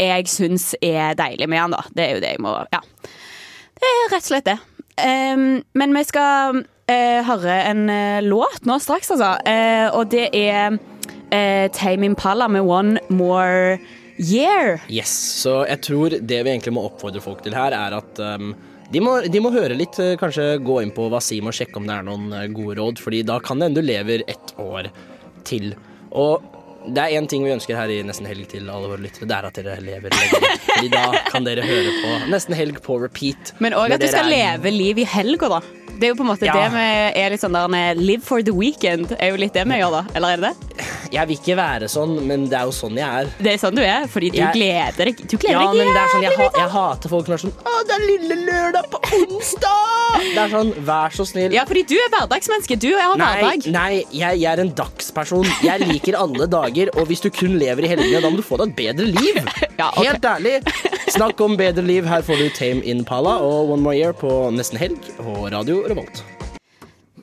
[0.00, 1.84] jeg syns er deilig med han, da.
[1.94, 2.82] Det er jo det jeg må Ja.
[3.80, 4.58] Er rett og slett det.
[5.00, 9.32] Um, men vi skal eh, høre en eh, låt nå straks, altså.
[9.48, 13.78] Eh, og det er uh, Tame Impala med One More
[14.20, 14.82] Year.
[14.92, 18.52] Yes, Så jeg tror det vi egentlig må oppfordre folk til her, er at um,
[18.92, 21.86] de, må, de må høre litt, eh, kanskje gå inn på Wasim og sjekke om
[21.88, 24.90] det er noen eh, gode råd, Fordi da kan det hende du lever ett år
[25.46, 25.72] til.
[26.10, 26.42] Og
[26.88, 29.26] det er én ting vi ønsker her i Nesten helg til alle våre lyttere.
[29.28, 30.52] Det er at dere lever lenge.
[30.64, 33.52] Fordi da kan dere høre på Nesten helg på repeat.
[33.60, 35.60] Men òg at du skal er- leve liv i helga, da.
[36.00, 36.54] Det er jo på en måte Ja.
[36.56, 36.84] det vi
[37.20, 39.98] er litt sånn der eh, Live for the weekend er jo litt det vi gjør,
[39.98, 40.02] da.
[40.16, 40.86] Eller er det det?
[41.12, 43.28] Jeg vil ikke være sånn, men det er jo sånn jeg er.
[43.42, 46.10] Det er sånn du er, fordi du Jeg- gleder deg Du gleder Ja, deg jævlig
[46.14, 49.00] sånn, jeg, ha, jeg hater folk som er sånn Å, det er lille lørdag på
[49.20, 49.76] onsdag!
[50.34, 51.52] Det er sånn, vær så snill.
[51.54, 52.76] Ja, fordi du er hverdagsmenneske.
[52.82, 53.66] Du har Nei, hverdag.
[53.72, 55.46] nei jeg, jeg er en dagsperson.
[55.62, 58.58] Jeg liker alle dager, og hvis du kun lever i helgene, da må du få
[58.60, 59.38] deg et bedre liv.
[60.02, 60.56] Helt ærlig.
[61.10, 62.06] Snakk om bedre liv.
[62.06, 66.22] Her får du Tame Impala og One More Year på Nesten Helg og Radio Revolt.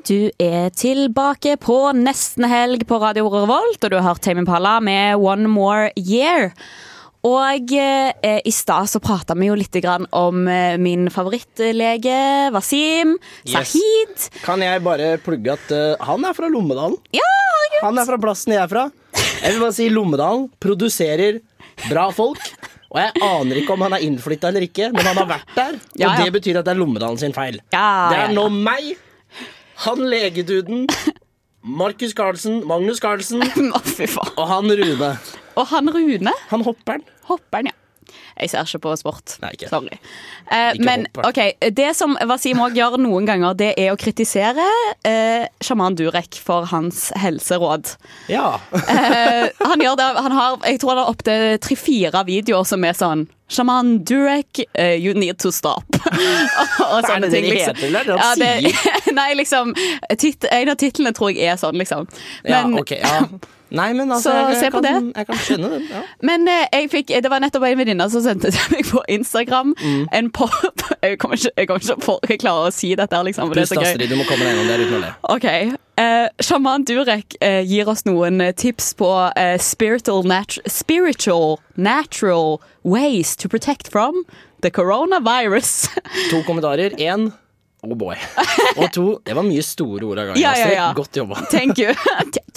[0.08, 4.78] Du er tilbake på nesten helg på Radio Revolt, og du har hørt Tame Impala
[4.84, 6.52] med One More Year.
[7.28, 12.20] Og eh, i stad så prata vi jo litt grann om eh, min favorittlege,
[12.56, 13.16] Wasim
[13.48, 13.72] Yes.
[13.72, 14.30] Sahid.
[14.44, 17.00] Kan jeg bare plugge at uh, han er fra Lommedalen?
[17.16, 17.84] Ja, herregud.
[17.88, 18.88] Han er fra plassen jeg er fra.
[19.42, 21.40] Jeg vil bare si Lommedalen produserer
[21.88, 22.44] bra folk.
[22.94, 25.78] Og jeg aner ikke om han er innflytta eller ikke, men han har vært der.
[25.80, 26.24] Og Ja, ja.
[26.24, 27.60] det betyr at det er Lommedalen sin feil.
[27.76, 28.94] Ja, det er nå meg,
[29.84, 30.86] han legeduden,
[31.68, 33.44] Markus Carlsen, Magnus Carlsen
[34.38, 35.12] og han Rune.
[35.58, 36.34] Og han Rune?
[36.54, 37.04] Han hopperen.
[37.28, 37.76] Hopperen, ja.
[38.38, 39.38] Jeg ser ikke på sport.
[39.70, 39.98] Sorry.
[40.52, 41.30] Eh, Ikke men håper.
[41.30, 44.66] ok, det som Wasim òg gjør noen ganger, det er å kritisere
[45.08, 47.96] eh, sjaman Durek for hans helseråd.
[48.32, 48.60] Ja.
[48.74, 52.98] Eh, han gjør det, han har, jeg tror han har opptil tre-fire videoer som er
[52.98, 55.86] sånn Shaman Durek, uh, you need to stop.
[55.96, 57.48] og, og ting.
[57.48, 58.04] det det
[58.36, 58.74] det
[59.20, 59.72] Nei, liksom
[60.20, 62.10] tit, En av titlene tror jeg er sånn, liksom.
[62.44, 63.54] Ja, okay, ok, ja.
[63.72, 65.18] Nei, men altså, Så jeg, jeg, på kan, det.
[65.18, 65.88] jeg kan skjønne den.
[65.92, 66.02] Ja.
[66.30, 69.74] Men eh, jeg fikk, det var nettopp en venninne som sendte til meg på Instagram
[69.78, 70.06] Mm.
[70.16, 70.54] en pop
[71.04, 73.84] Jeg kommer ikke, jeg kommer ikke på jeg klarer å si dette, liksom, Pust, det.
[73.84, 75.12] Astrid, du må komme deg gjennom det uten å le.
[75.36, 75.48] Ok.
[75.98, 82.62] Eh, Shaman Durek eh, gir oss noen eh, tips på eh, spiritual, nat spiritual natural
[82.84, 84.24] ways to protect from
[84.62, 85.90] the coronavirus.
[86.32, 86.96] To kommentarer.
[86.98, 87.32] Én
[87.92, 88.16] oh boy.
[88.78, 90.42] Og to Det var mye store ord av gangen.
[90.42, 90.88] Ja, ja, ja.
[90.98, 91.40] Godt jobba.
[91.52, 91.94] Thank you.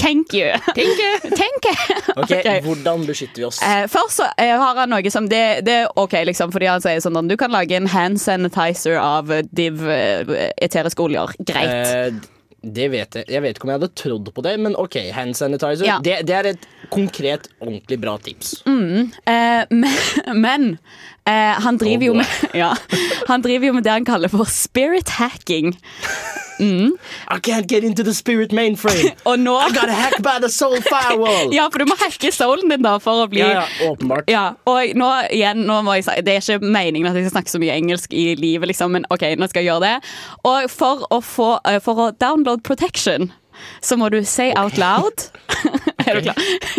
[0.01, 0.51] Thank you.
[0.75, 1.13] Thank you.
[1.31, 1.75] Thank you.
[2.17, 2.61] Ok, okay.
[2.65, 3.63] Hvordan beskytter vi oss?
[3.63, 6.83] Eh, først så eh, har han noe som det, det er OK, liksom, fordi han
[6.85, 11.35] sier sånn at du kan lage en hand sanitizer av eh, div eh, eteriske oljer.
[11.41, 11.95] Greit.
[11.95, 13.29] Eh, det vet jeg.
[13.33, 15.87] Jeg vet ikke om jeg hadde trodd på det, men OK, hand sanitizer.
[15.89, 15.99] Ja.
[16.05, 18.61] Det, det er et konkret, ordentlig bra tips.
[18.69, 19.65] Mm, eh,
[20.45, 20.79] men men
[21.25, 22.27] eh, han driver Oh, med
[22.63, 22.75] ja,
[23.29, 25.75] Han driver jo med det han kaller for spirit hacking.
[26.61, 26.91] Mm.
[27.29, 29.15] I can't get into the spirit mainframe.
[29.31, 31.51] Og nå I got hacked by the soul firewall.
[31.57, 34.29] Ja, for du må hacke soulen din da for å bli Ja, ja, åpenbart.
[34.31, 37.39] Ja, og nå igjen, nå må jeg si Det er ikke meningen at jeg skal
[37.39, 40.15] snakke så mye engelsk i livet, liksom, men OK, nå skal jeg gjøre det.
[40.47, 43.33] Og for å, få, eh, for å download protection,
[43.85, 45.27] så må du say out loud
[46.07, 46.31] er, du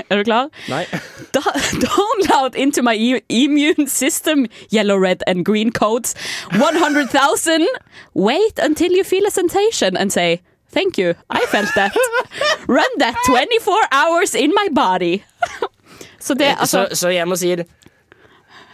[0.09, 0.49] er du klar?
[0.69, 0.85] Nei.
[1.31, 1.39] Da,
[1.79, 6.13] download into my e- immune system yellow, red and green codes
[6.51, 7.67] 100,000.
[8.13, 10.41] Wait until you feel a sensation and say
[10.73, 11.95] thank you, I felt that.
[12.67, 15.23] Run that 24 hours in my body.
[16.19, 17.55] Så det, altså så, så jeg må si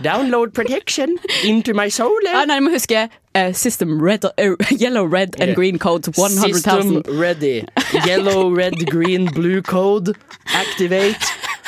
[0.03, 2.13] Download protection into my soul.
[2.33, 6.09] Ah, nei, du må huske uh, System red, uh, yellow, red and green green codes
[6.17, 6.53] 100,000.
[6.53, 7.65] System ready.
[8.05, 10.13] Yellow, red, green, blue code.
[10.53, 11.17] Activate.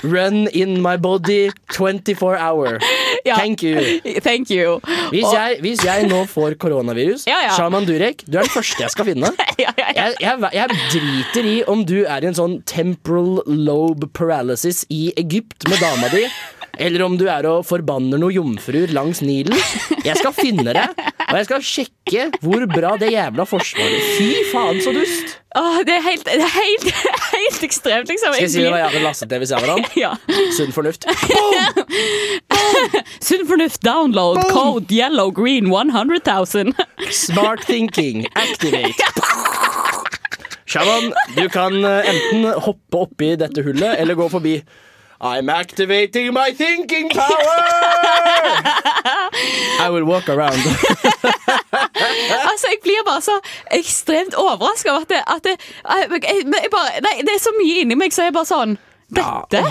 [0.02, 2.80] Run in my body 24 hour.
[3.26, 3.36] Ja.
[3.36, 4.00] Thank you.
[4.28, 4.80] Thank you.
[5.12, 7.56] Hvis Og- jeg, hvis jeg nå får koronavirus, Ja, ja.
[7.56, 9.28] Shaman Durek, du er den første jeg skal finne.
[9.60, 9.72] ja.
[9.78, 15.12] Jeg, jeg, jeg driter i om du er i en sånn temporal lobe paralysis i
[15.20, 16.24] Egypt med dama di,
[16.80, 19.58] eller om du er og forbanner noen jomfruer langs Nilen.
[20.06, 20.86] Jeg skal finne det,
[21.28, 25.36] og jeg skal sjekke hvor bra det jævla forsvaret Fy faen, så dust!
[25.60, 26.86] Åh, det er helt, det er helt,
[27.34, 28.32] helt ekstremt, liksom.
[28.36, 29.84] Skal jeg si blir- hva jeg hadde lastet ned hvis jeg var han?
[30.00, 30.12] Ja.
[30.56, 31.04] Sunn fornuft.
[33.30, 36.74] Sunn fornuft, download, code yellow, green 100 000.
[37.12, 38.94] Smart thinking, activate.
[40.70, 44.60] Shaman, du kan eh, enten hoppe oppi dette hullet eller gå forbi.
[45.22, 47.58] I'm activating my thinking power!
[49.86, 50.56] I will walk around.
[52.50, 53.36] altså, jeg blir bare så
[53.76, 57.52] ekstremt overraska over at det, at det jeg, jeg, jeg bare, nei, Det er så
[57.58, 58.78] mye inni meg så jeg er bare sånn
[59.10, 59.64] Dette?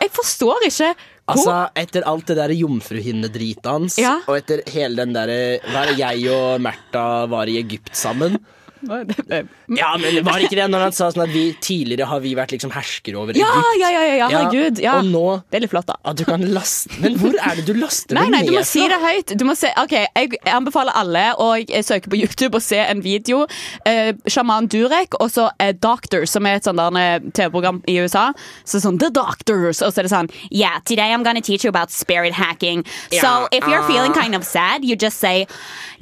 [0.00, 0.94] Jeg forstår ikke
[1.30, 4.16] Altså, Etter alt det der jomfruhinnedritet hans, Ja.
[4.26, 8.40] og etter hele den derre Hva er det jeg og Märtha var i Egypt sammen?
[8.86, 12.32] Ja, men var det ikke det når han sa sånn at vi tidligere har vi
[12.38, 13.80] vært liksom herskere over Ja, Egypt?
[13.80, 14.80] ja, ja, ja, ja, herregud.
[14.82, 14.94] Ja.
[15.00, 15.96] Og nå Det er litt flott, da.
[16.04, 18.64] at du kan laste Men hvor er det du laster Nei, det nei, du må
[18.66, 19.34] si det høyt.
[19.38, 21.50] Du må se, ok, Jeg anbefaler alle å
[21.84, 23.44] søke på YouTube og se en video.
[23.88, 28.30] Eh, Shaman Durek og så eh, Doctors, som er et sånt eh, TV-program i USA.
[28.64, 31.70] Så sånn The Doctors, og så er det sånn Yeah, today I'm gonna teach you
[31.70, 32.84] about spirit hacking.
[33.10, 34.20] So Ja, if you're feeling ah.
[34.22, 35.46] kind of sad, you just say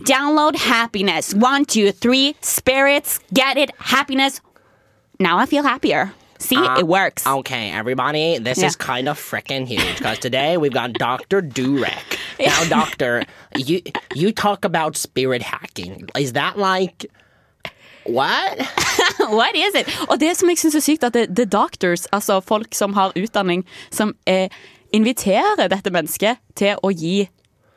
[0.04, 1.34] download happiness.
[1.34, 2.34] One, two, three,
[2.68, 4.40] spirits, get it, happiness.
[5.18, 6.12] Now I feel happier.
[6.38, 7.26] See, Uh, it works.
[7.26, 8.66] Okay, everybody, this Yeah.
[8.68, 11.42] is kind of freaking huge because today we've got Dr.
[11.42, 12.18] Durek.
[12.38, 13.24] Now, Doctor,
[13.56, 13.80] you
[14.14, 16.08] you talk about spirit hacking.
[16.16, 17.06] Is that like
[18.04, 18.58] what?
[19.38, 19.86] What is it?
[20.08, 23.12] Og det som jeg syns er sykt, at det, the doctors, altså folk som har
[23.16, 24.48] utdanning, som eh,
[24.92, 27.28] inviterer dette mennesket til å gi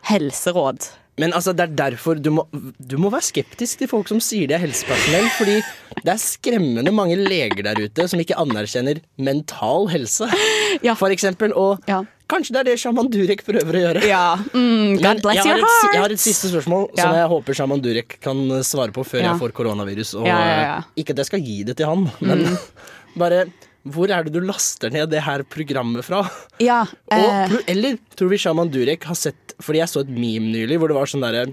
[0.03, 0.91] helseråd.
[1.21, 4.49] Men altså, det er derfor du må, du må være skeptisk til folk som sier
[4.49, 5.27] de er helsepersonell.
[5.37, 5.59] Fordi
[6.01, 10.25] det er skremmende mange leger der ute som ikke anerkjenner mental helse.
[11.01, 11.53] For eksempel.
[11.53, 11.83] Og
[12.31, 14.03] kanskje det er det Shaman Durek prøver å gjøre.
[14.07, 14.23] Ja.
[14.55, 15.65] Mm, God bless your heart.
[15.67, 17.03] et, jeg har et siste spørsmål Ja.
[17.03, 19.33] som jeg håper Shaman Durek kan svare på før Ja.
[19.33, 20.13] jeg får koronavirus.
[20.21, 20.77] Og Ja, ja, ja.
[20.79, 22.57] eh, Ikke at jeg skal gi det til han, men Mm.
[23.21, 23.45] bare
[23.83, 26.21] hvor er det du laster ned det her programmet fra?
[26.61, 30.51] Ja, eh, Og, eller tror vi Shaman Durek har sett Fordi jeg så et meme
[30.53, 31.47] nylig hvor det var sånn derre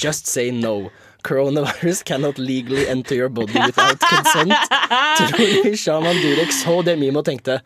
[0.00, 0.90] Just say no.
[1.24, 4.52] Coronavirus cannot legally enter your body without consent.
[5.20, 7.60] Tror vi Shaman Durek så det meme og tenkte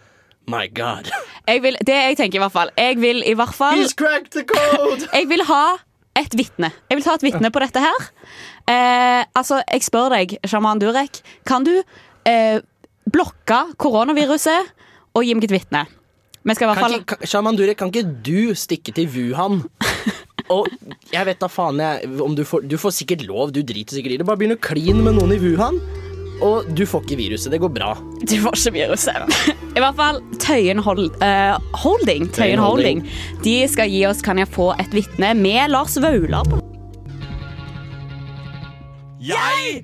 [0.49, 1.11] My God.
[1.47, 4.33] jeg vil, det jeg tenker i hvert fall Jeg vil i hvert fall He's cracked
[4.33, 5.07] the code!
[5.19, 5.77] Jeg vil ha
[6.19, 6.71] et vitne.
[6.91, 8.07] Jeg vil ta et vitne på dette her.
[8.67, 11.77] Eh, altså, jeg spør deg, Shaman Durek, kan du
[12.27, 12.59] eh,
[13.13, 14.73] blokke koronaviruset
[15.17, 15.85] og gi meg et vitne?
[16.49, 19.63] Vi skal i hvert fall ikke, Shaman Durek, kan ikke du stikke til Wuhan?
[20.55, 20.69] Og
[21.13, 24.15] jeg vet da faen jeg om du får Du får sikkert lov, du driter sikkert
[24.15, 24.25] i det.
[24.29, 25.81] Bare begynn å kline med noen i Wuhan.
[26.41, 27.51] og du får ikke viruset.
[27.53, 27.91] Det går bra.
[28.23, 29.39] Du får ikke viruset.
[29.77, 33.03] I hvert fall Tøyen hold, uh, Holding, Tøyen Holding.
[33.03, 36.49] Holding De skal gi oss Kan jeg få et vitne med Lars Vaular.
[36.49, 36.63] på
[39.21, 39.83] Jeg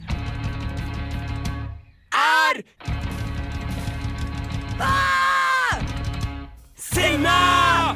[7.27, 7.95] Ah!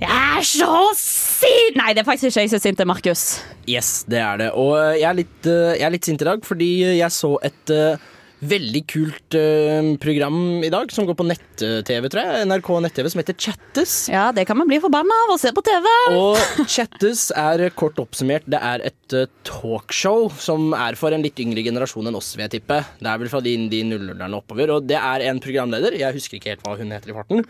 [0.00, 1.76] Jeg er så sint!
[1.76, 3.24] Nei, det er faktisk ikke jeg som er sint, det er Markus.
[3.68, 4.48] Yes, det er det.
[4.56, 7.72] Og jeg er litt, eh, jeg er litt sint i dag fordi jeg så et
[7.74, 8.08] eh,
[8.40, 12.46] veldig kult eh, program i dag som går på nett-TV, tror jeg.
[12.48, 13.94] NRK nett-TV som heter Chattes.
[14.12, 15.88] Ja, det kan man bli forbanna av å se på TV.
[16.16, 16.40] Og
[16.74, 21.64] Chattes er kort oppsummert Det er et eh, talkshow som er for en litt yngre
[21.66, 22.80] generasjon enn oss, vil jeg tippe.
[23.00, 24.76] Det er vel fra de, de nullerne oppover.
[24.76, 27.44] Og det er en programleder, jeg husker ikke helt hva hun heter i farten.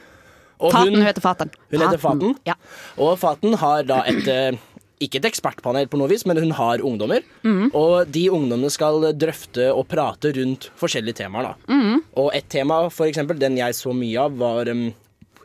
[0.60, 1.52] Og Faten hun heter Faten.
[1.72, 2.34] Hun heter Faten.
[2.44, 2.56] Ja.
[3.00, 4.58] Og Faten har da et eh,
[5.00, 7.22] ikke et ekspertpanel på noe vis, men hun har ungdommer.
[7.74, 11.42] Og de ungdommene skal drøfte og prate rundt forskjellige temaer.
[11.42, 11.54] da.
[11.72, 12.02] Mm.
[12.20, 14.92] Og et tema, for eksempel, den jeg så mye av, var um,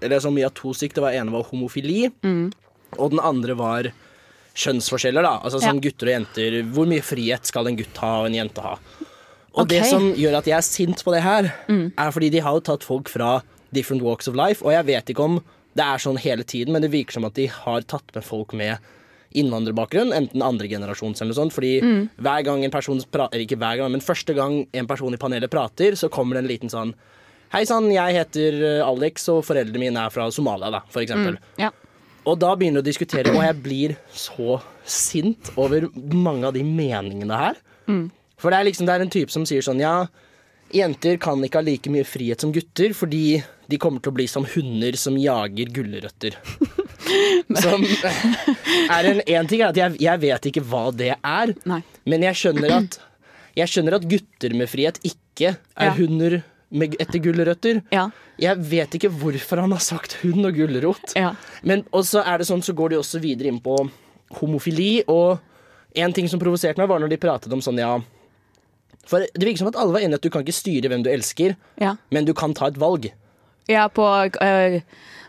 [0.03, 0.93] Eller så mye av to stykk.
[0.93, 2.51] Det var ene var homofili, mm.
[2.99, 3.87] og den andre var
[4.55, 5.23] kjønnsforskjeller.
[5.23, 5.39] da.
[5.43, 5.89] Altså sånn Ja.
[5.89, 6.63] gutter og jenter.
[6.73, 8.77] Hvor mye frihet skal en gutt ha og en jente ha?
[9.55, 11.93] Og det som gjør at jeg er sint på det her, Mm.
[11.97, 13.41] er fordi de har jo tatt folk fra
[13.73, 15.41] different walks of life, og jeg vet ikke om
[15.75, 18.53] det er sånn hele tiden, men det virker som at de har tatt med folk
[18.53, 18.77] med
[19.35, 22.09] innvandrerbakgrunn, enten andregenerasjons eller noe sånt, fordi Mm.
[22.21, 25.49] hver gang en person prater, ikke hver gang, men første gang en person i panelet
[25.51, 26.93] prater, så kommer det en liten sånn
[27.53, 31.37] Hei sann, jeg heter eh, Alex, og foreldrene mine er fra Somalia, da, for eksempel.
[31.37, 31.59] Mm.
[31.61, 31.69] Ja.
[32.25, 36.63] Og da begynner du å diskutere, og jeg blir så sint over mange av de
[36.65, 37.55] meningene her.
[37.87, 38.09] Mm.
[38.41, 40.07] For det er liksom, det er en type som sier sånn Ja,
[40.73, 44.25] jenter kan ikke ha like mye frihet som gutter fordi de kommer til å bli
[44.27, 46.35] som hunder som jager gulrøtter.
[47.63, 47.83] Som
[48.91, 51.53] er en, en ting er at jeg, jeg vet ikke hva det er,
[52.05, 52.99] men jeg skjønner at
[53.55, 55.93] jeg skjønner at gutter med frihet ikke er Ja.
[55.95, 56.41] hunder
[56.75, 57.81] med, etter gulrøtter.
[57.93, 58.09] Ja.
[58.41, 61.13] Jeg vet ikke hvorfor han har sagt hund og gulrot.
[61.63, 63.77] Men også er det sånn, så går de også videre inn på
[64.41, 65.03] homofili.
[65.07, 65.39] Og
[65.95, 67.93] en ting som provoserte meg, var når de pratet om sånn, ja
[69.07, 71.11] For det virker som at alle var enige at du kan ikke styre hvem du
[71.13, 71.95] elsker, Ja.
[72.11, 73.11] men du kan ta et valg.
[73.71, 74.81] Ja, på øh,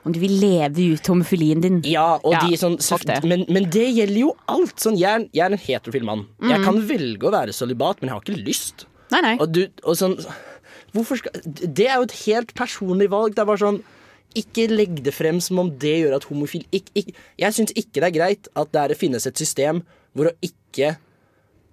[0.06, 1.80] om du vil leve ut homofilien din.
[1.88, 2.76] Ja, Ja, de sånn,
[3.08, 3.24] det.
[3.24, 4.76] Men, men det gjelder jo alt.
[4.78, 6.26] Sånn, jeg, er, jeg er en heterofil mann.
[6.42, 6.64] Jeg Mhm.
[6.64, 8.84] kan velge å være sølibat, men jeg har ikke lyst.
[9.10, 9.36] Nei, nei.
[9.40, 11.30] Og, du, og sånn skal
[11.74, 13.34] Det er jo et helt personlig valg.
[13.34, 13.82] Det er bare sånn
[14.36, 18.00] Ikke legg det frem som om det gjør at homofil ikk- ikk- Jeg syns ikke
[18.00, 19.82] det er greit at det finnes et system
[20.14, 20.96] hvor å ikke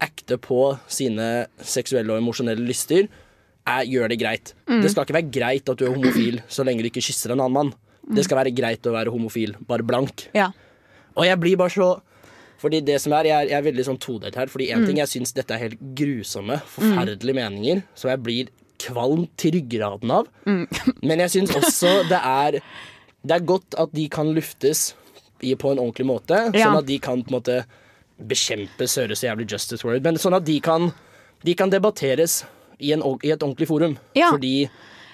[0.04, 3.08] acte på sine seksuelle og emosjonelle lyster
[3.67, 4.54] er, gjør det greit.
[4.67, 4.82] Mm.
[4.84, 7.39] Det skal ikke være greit at du er homofil så lenge du ikke kysser en
[7.43, 7.73] annen mann.
[8.13, 10.26] Det skal være greit å være homofil, bare blank.
[10.36, 10.49] Ja.
[11.15, 11.91] Og jeg blir bare så
[12.63, 14.47] Fordi det som er, Jeg er, jeg er veldig sånn todelt her.
[14.47, 14.86] Fordi en Mm.
[14.88, 18.47] ting, jeg syns dette er helt grusomme, forferdelige meninger som jeg blir
[18.80, 20.28] kvalm til ryggraden av.
[20.47, 20.67] Mm.
[21.04, 22.62] Men jeg syns også det er
[23.26, 24.93] Det er godt at de kan luftes
[25.41, 26.39] i, på en ordentlig måte.
[26.56, 26.67] Ja.
[26.71, 27.65] Sånn at de kan på en måte
[28.19, 30.91] bekjempe Søre så jævlig justice word, men sånn at de kan,
[31.43, 32.43] de kan debatteres
[32.80, 33.98] i, en, i et ordentlig forum.
[34.18, 34.34] Ja.
[34.34, 34.70] Fordi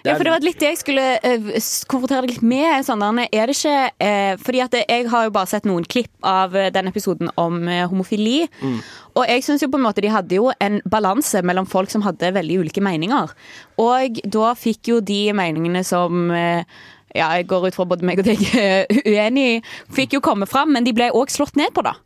[0.06, 1.48] Ja, for det var litt det jeg skulle uh,
[1.92, 2.86] konfrontere deg litt med.
[2.88, 6.56] Sånn, er det ikke uh, Fordi at jeg har jo bare sett noen klipp av
[6.56, 8.46] eh, den episoden om uh, homofili.
[8.62, 8.78] Mm.
[9.20, 12.06] Og jeg synes jo på en måte de hadde jo en balanse mellom folk som
[12.06, 13.36] hadde veldig ulike meninger.
[13.82, 18.28] Og da fikk jo de meningene som ja, jeg går ut fra både meg og
[18.30, 18.44] deg
[19.10, 19.62] uenig i,
[19.96, 21.98] fikk jo komme fram, men de ble òg slått ned på, da.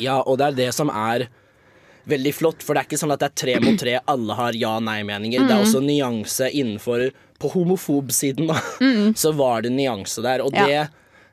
[0.00, 1.26] Ja, og det er det som er
[2.08, 4.52] veldig flott, for det er ikke sånn at det er tre mot tre, alle har
[4.58, 5.44] ja-nei-meninger.
[5.46, 7.10] Det er også nyanse innenfor
[7.42, 8.50] På homofobsiden,
[9.22, 10.66] så var det nyanse der, og Ja.
[10.66, 10.82] det,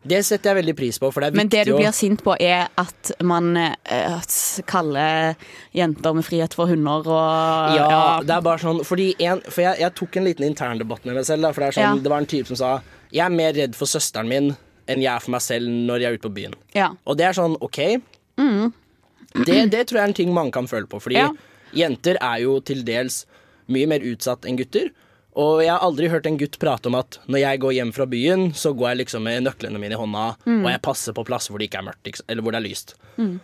[0.09, 3.11] det setter jeg veldig pris på, det Men det du blir sint på, er at
[3.21, 4.21] man øh,
[4.65, 5.35] kaller
[5.75, 9.79] jenter med frihet for hunder og ja, det er bare sånn Fordi en, For jeg,
[9.83, 11.43] jeg tok en liten interndebatt med meg selv.
[11.45, 12.03] Da, for det, sånn, Ja.
[12.07, 12.71] det var en type som sa
[13.11, 14.53] Jeg er mer redd for søsteren min
[14.89, 16.53] enn jeg er for meg selv når jeg er ute på byen.
[16.73, 16.87] Ja.
[17.05, 17.99] Og det er sånn OK,
[18.39, 18.71] Mm.
[19.45, 20.99] Det, det tror jeg er en ting mange kan føle på.
[21.01, 21.29] Fordi Ja.
[21.73, 23.25] jenter er jo til dels
[23.69, 24.89] mye mer utsatt enn gutter.
[25.39, 28.05] Og jeg har aldri hørt en gutt prate om at når jeg går hjem fra
[28.09, 30.65] byen, så går jeg liksom med nøklene mine i hånda, Mm.
[30.65, 32.95] og jeg passer på plasser hvor det ikke er mørkt, eller hvor det er lyst.
[33.17, 33.39] Mm.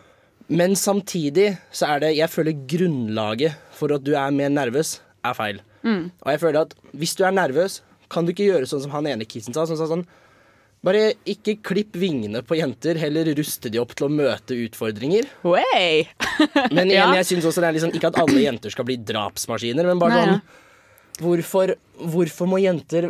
[0.49, 5.33] Men samtidig så er det Jeg føler grunnlaget for at du er mer nervøs, er
[5.33, 5.61] feil.
[5.83, 6.11] Mm.
[6.25, 9.07] Og jeg føler at hvis du er nervøs, kan du ikke gjøre sånn som han
[9.07, 9.65] ene kissen sa.
[9.65, 10.05] Sånn, sånn, sånn
[10.85, 15.25] bare ikke klipp vingene på jenter, heller ruste de opp til å møte utfordringer.
[15.43, 16.05] Way.
[16.75, 17.13] Men igjen, Ja.
[17.19, 20.21] jeg synes også det er liksom, ikke at alle jenter skal bli drapsmaskiner, men bare
[20.21, 20.41] sånn
[21.15, 21.71] Hvorfor,
[22.11, 23.05] hvorfor, må jenter,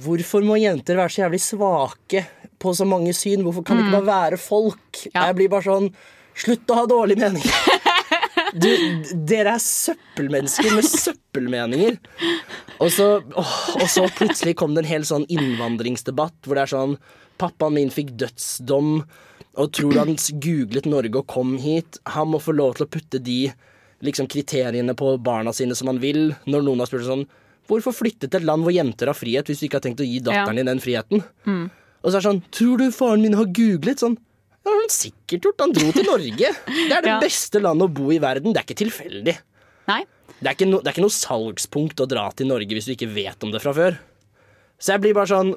[0.00, 2.22] hvorfor må jenter være så jævlig svake
[2.60, 3.42] på så mange syn?
[3.44, 4.06] Hvorfor kan det ikke Mm.
[4.06, 5.02] bare være folk?
[5.12, 5.90] Jeg blir bare sånn
[6.40, 7.69] Slutt å ha dårlige meninger.
[8.54, 8.68] Du,
[9.28, 11.98] dere er søppelmennesker med søppelmeninger.
[12.80, 16.72] Og så, åh, og så plutselig kom det en hel sånn innvandringsdebatt hvor det er
[16.74, 16.94] sånn
[17.40, 18.88] Pappaen min fikk dødsdom,
[19.60, 21.96] og tror han googlet Norge og kom hit?
[22.12, 23.38] Han må få lov til å putte de
[24.04, 26.34] liksom, kriteriene på barna sine som han vil.
[26.44, 27.28] Når noen har spurt sånn
[27.70, 30.06] Hvorfor flytte til et land hvor jenter har frihet, hvis du ikke har tenkt å
[30.06, 31.22] gi datteren din den friheten?
[31.46, 31.68] Mm.
[32.02, 34.16] Og så er det sånn Tror du faren min har googlet sånn?
[34.70, 35.62] Det har han sikkert gjort.
[35.64, 36.50] Han dro til Norge.
[36.70, 37.18] Det er det Ja.
[37.22, 38.54] beste landet å bo i verden.
[38.54, 39.34] Det er ikke tilfeldig.
[39.90, 40.02] Nei.
[40.40, 42.94] Det er ikke, no, det er ikke noe salgspunkt å dra til Norge hvis du
[42.94, 43.98] ikke vet om det fra før.
[44.80, 45.50] Så jeg blir bare sånn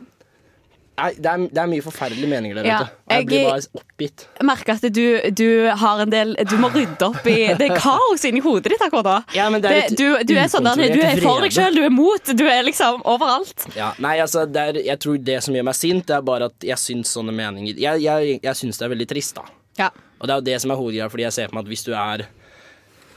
[0.94, 2.92] Nei, det er, det er mye forferdelige meninger der Ja, ute.
[3.08, 4.26] Og jeg jeg- blir bare oppgitt.
[4.38, 5.48] Jeg merker at du, du
[5.82, 9.08] har en del Du må rydde opp i Det er kaos inni hodet ditt akkurat
[9.10, 9.16] nå.
[9.34, 11.74] Ja, men det er litt du, du er sånn der, du er for deg sjøl,
[11.74, 13.66] du er mot, du er liksom overalt.
[13.76, 16.52] Ja, nei, altså, det er, jeg tror det som gjør meg sint, det er bare
[16.54, 19.50] at jeg syns sånne meninger Jeg, jeg, jeg syns det er veldig trist, da.
[19.82, 19.90] Ja.
[20.22, 21.84] Og det er jo det som er hovedgreia, fordi jeg ser på meg at hvis
[21.90, 22.28] du er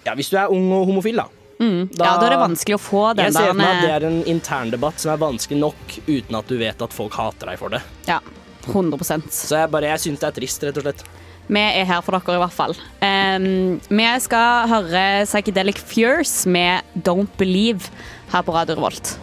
[0.07, 1.29] Ja, hvis du er ung og homofil, da.
[1.57, 1.89] Mm.
[1.97, 4.05] ja, da er det vanskelig å få den Jeg ser for meg at det er
[4.11, 7.73] en interndebatt som er vanskelig nok uten at du vet at folk hater deg for
[7.73, 7.81] det.
[8.09, 8.19] Ja,
[8.67, 11.07] 100% Så jeg bare, jeg syns det er trist, rett og slett.
[11.47, 12.75] Vi er her for dere, i hvert fall.
[12.99, 17.93] Um, vi skal høre Psychedelic Fures med Don't Believe
[18.33, 19.15] her på Radio Revolt.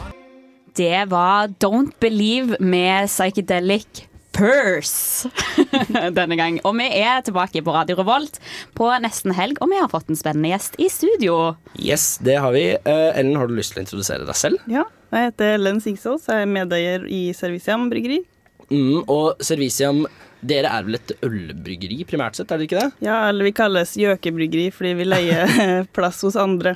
[0.73, 5.29] Det var Don't Believe med Psychedelic Purse
[6.17, 6.57] denne gang.
[6.65, 8.39] Og vi er tilbake på Radio Revolt
[8.77, 11.53] på nesten helg, og vi har fått en spennende gjest i studio.
[11.77, 12.65] Yes, det har vi.
[12.75, 14.61] Eh, Ellen, har du lyst til å introdusere deg selv?
[14.71, 18.23] Ja, jeg heter Ellen Sigsås, jeg er medeier i Serviciam bryggeri.
[18.71, 20.03] Mm, og Serviciam,
[20.43, 23.05] dere er vel et ølbryggeri primært sett, er det ikke det?
[23.05, 25.53] Ja, eller vi kalles gjøkebryggeri fordi vi leier
[25.95, 26.73] plass hos andre.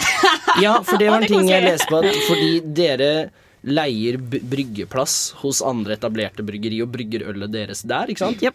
[0.62, 3.12] Ja, for det var en ting jeg leste på, at fordi dere
[3.68, 8.48] leier bryggeplass hos andre etablerte bryggeri og brygger ølet deres der, ikke sant?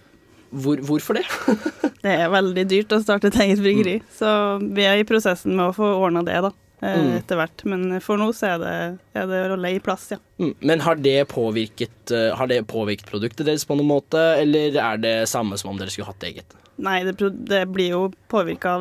[0.53, 1.25] Hvor, hvorfor det?
[2.03, 5.69] Det er veldig dyrt å starte et eget bryggeri, så vi er i prosessen med
[5.71, 6.51] å få ordna det, da.
[6.83, 7.13] eh, Mm.
[7.21, 7.63] Etter hvert.
[7.71, 8.73] Men for nå så er det,
[9.15, 10.19] er det å leie plass, ja.
[10.43, 14.75] Mm, Men har det, påvirket, eh, har det påvirket produktet deres på noen måte, eller
[14.83, 16.57] er det samme som om dere skulle hatt eget?
[16.83, 17.15] Nei, det,
[17.47, 18.03] det blir jo
[18.33, 18.75] påvirka.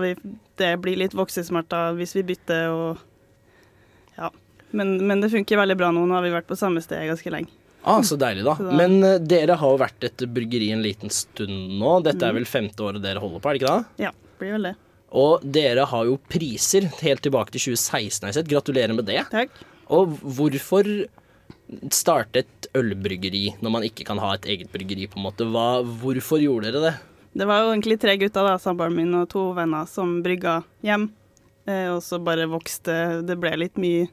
[0.58, 2.98] Det blir litt voksesmerter hvis vi bytter og
[4.18, 4.32] Ja.
[4.78, 6.06] Men, men det funker veldig bra nå.
[6.08, 7.52] Nå har vi vært på samme sted ganske lenge.
[7.84, 8.54] Ah, så deilig, da.
[8.78, 11.96] Men uh, dere har jo vært et bryggeri en liten stund nå.
[12.06, 12.38] Dette er Mm.
[12.42, 14.06] vel femte året dere holder på, er det ikke det?
[14.06, 14.76] Ja, blir vel det.
[15.12, 18.52] Og dere har jo priser helt tilbake til 2016, har jeg sett.
[18.54, 19.24] Gratulerer med det.
[19.34, 19.50] Takk.
[19.92, 20.88] Og hvorfor
[21.92, 25.48] starte et ølbryggeri når man ikke kan ha et eget bryggeri, på en måte?
[25.52, 26.94] Hva, hvorfor gjorde dere det?
[27.42, 31.10] Det var jo egentlig tre gutter, da, samboeren min og to venner, som brygga hjem.
[31.70, 34.08] Eh, og så bare vokste Det ble litt mye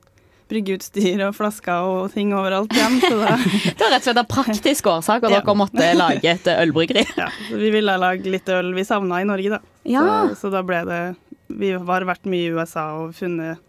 [0.49, 2.99] bryggeutstyr og flasker og ting overalt igjen.
[3.03, 3.37] Så da,
[3.79, 7.05] Det var rett og slett av praktiske årsaker dere måtte lage et ølbryggeri.
[7.19, 9.61] ja, vi ville lage litt øl vi savna i Norge, da.
[9.89, 10.05] Ja.
[10.33, 11.01] Så, så da ble det
[11.49, 13.61] Vi har vært mye i USA og funnet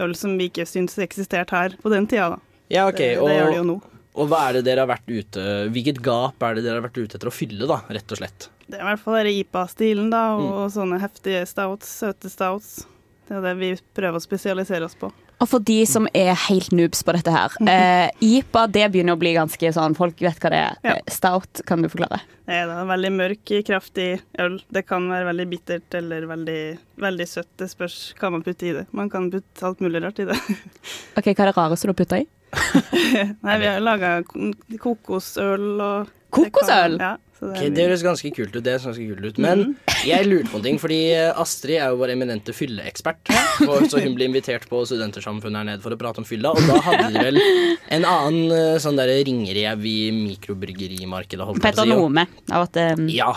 [0.00, 2.38] øl som vi ikke syntes eksisterte her på den tida, da.
[2.70, 3.16] Ja, okay.
[3.18, 3.74] Det, det gjør det jo nå.
[4.20, 5.42] og hva er det dere har vært ute
[5.74, 8.46] Hvilket gap er det dere har vært ute etter å fylle, da, rett og slett?
[8.70, 10.70] Det er i hvert fall denne IPA-stilen, da, og, Mm.
[10.76, 12.84] sånne heftige stouts, søte stouts.
[13.26, 15.10] Det er det vi prøver å spesialisere oss på.
[15.40, 19.20] Og for de som er helt noobs på dette her, eh, IPA det begynner å
[19.20, 20.76] bli ganske sånn Folk vet hva det er.
[20.84, 20.96] Ja.
[20.98, 22.20] Eh, Stout, kan du forklare?
[22.44, 24.58] Det er da veldig mørk, kraftig øl.
[24.70, 26.60] Det kan være veldig bittert eller veldig,
[27.00, 27.50] veldig søtt.
[27.56, 28.86] Det spørs hva man putter i det.
[28.92, 30.36] Man kan putte alt mulig rart i det.
[31.16, 32.26] Ok, Hva er det rareste du har putta i?
[33.46, 34.16] Nei, vi har laga
[34.82, 36.96] kokosøl og Kokosøl?
[37.00, 38.62] Ja, det Ok, er det høres ganske kult ut.
[38.66, 39.62] det høres ganske kult ut Men
[40.04, 40.98] jeg lurte på en ting, fordi
[41.40, 43.30] Astrid er jo vår eminente fylleekspert.
[43.88, 46.76] Så hun ble invitert på Studentersamfunnet her nede for å prate om fylla, og da
[46.84, 47.40] hadde de vel
[47.96, 51.46] en annen eh, sånn derre ringrev i mikrobryggerimarkedet.
[51.48, 52.26] holdt Petter si, og- Nome.
[52.52, 53.08] Av at, um...
[53.08, 53.32] Ja.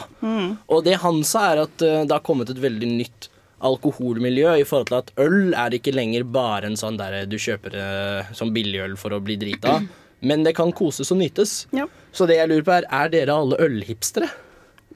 [0.68, 3.30] Og det han sa, er at eh, det har kommet et veldig nytt
[3.64, 7.78] alkoholmiljø i forhold til at øl er ikke lenger bare en sånn der du kjøper
[7.80, 9.78] eh, som billigøl for å bli drita,
[10.24, 11.66] men det kan koses og nytes.
[11.76, 11.86] Ja.
[12.16, 14.32] Så det jeg lurer på er, er dere alle ølhipstere?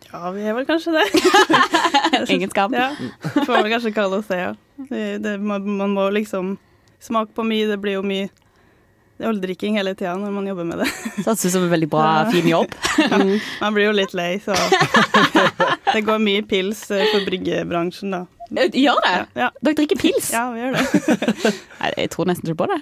[0.07, 1.05] Ja, vi er vel kanskje det.
[2.33, 2.75] Ingen skam.
[2.75, 2.91] Ja,
[3.35, 4.51] får vel kanskje kalle oss det, ja.
[4.89, 6.55] Det, det, man, man må liksom
[7.03, 7.67] smake på mye.
[7.67, 8.29] Det blir jo mye
[9.17, 10.87] øldrikking hele tida når man jobber med det.
[11.23, 12.73] Så det ut som en veldig bra, fin jobb.
[13.01, 13.19] Ja,
[13.61, 14.55] man blir jo litt lei, så
[15.93, 18.25] det går mye pils eh, for bryggebransjen, da.
[18.51, 19.13] Gjør det?
[19.35, 19.49] Ja.
[19.61, 20.29] Dere drikker pils?
[20.31, 21.51] Ja, vi gjør det.
[21.81, 22.77] Nei, jeg tror nesten ikke på det.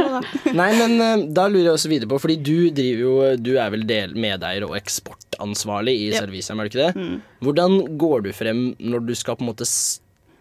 [0.60, 3.70] Nei, men eh, da lurer jeg også videre på, fordi du driver jo Du er
[3.74, 6.22] vel del medeier og eksportansvarlig i Ja.
[6.24, 7.20] Servicehjem, er du ikke det?
[7.46, 9.68] Hvordan går du frem når du skal på en måte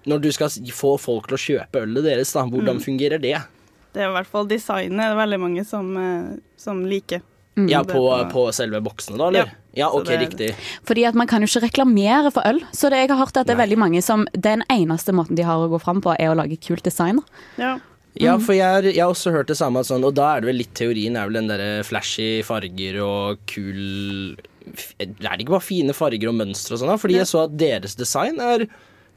[0.10, 2.44] Når du skal få folk til å kjøpe ølet deres, da?
[2.50, 2.84] Hvordan Mm.
[2.84, 3.38] fungerer det?
[3.94, 7.22] Det er i hvert fall designet det er veldig mange som, eh, som liker.
[7.56, 7.68] Mm.
[7.70, 8.02] Ja, på,
[8.34, 9.52] på selve boksene, da, eller?
[9.54, 10.50] Ja, Så ok, det er- riktig.
[10.86, 12.60] Fordi at man kan jo ikke reklamere for øl.
[12.72, 15.44] Så det, jeg har hørt at det er veldig mange som Den eneste måten de
[15.44, 17.20] har å gå fram på, er å lage kult design.
[17.58, 17.80] Ja.
[18.16, 20.46] Ja, for jeg, har- jeg har også hørt det samme, sånn, og da er det
[20.52, 24.38] vel litt teorien er vel den derre flashy farger og kul
[25.02, 26.96] Er det ikke bare fine farger og mønstre og sånn, da?
[27.02, 28.68] Fordi jeg så at deres design er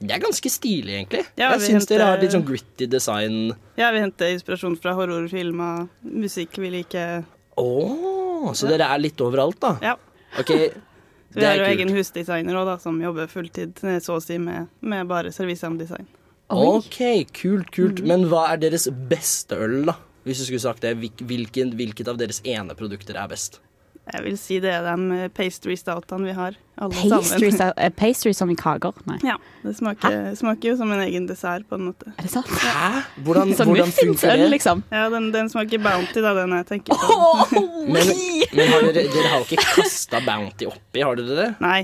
[0.00, 1.22] det er ganske stilig, egentlig.
[1.38, 3.54] Ja, jeg syns dere har litt sånn gritty design.
[3.78, 7.24] Ja, vi henter inspirasjon fra horrorfilmer, musikk vi liker.
[7.56, 9.78] Å, så dere er litt overalt, da?
[9.80, 9.94] Ja.
[10.40, 10.52] Ok,
[11.36, 11.74] Vi det har er jo kult.
[11.74, 16.06] egen husdesigner også, da, som jobber fulltid, eh, så å si, med, med bare servicedesign.
[16.54, 17.00] Ok,
[17.34, 18.00] kult, kult.
[18.00, 18.06] Mm.
[18.08, 19.96] Men hva er deres beste øl, da?
[20.26, 23.60] Hvis du skulle sagt det, hvilken, hvilket av deres ene produkter er best?
[24.06, 27.74] Jeg vil si det er de eh, pastry stoutene vi har, alle Pastry, sammen.
[27.82, 28.94] eh, pastry som i kaker?
[29.10, 29.16] Nei.
[29.26, 29.34] Ja,
[29.64, 32.12] det smaker, smaker jo som en egen dessert, på en måte.
[32.14, 32.46] Er det sant?
[32.62, 33.02] Hæ?
[33.26, 34.46] Hvordan, Som hvordan funker det?
[34.52, 34.84] liksom.
[34.94, 37.18] Ja, den, den smaker Bounty, da, den jeg tenker på.
[37.96, 38.08] Men,
[38.54, 41.48] men har dere, dere har jo ikke kasta Bounty oppi, har dere det?
[41.62, 41.82] Nei,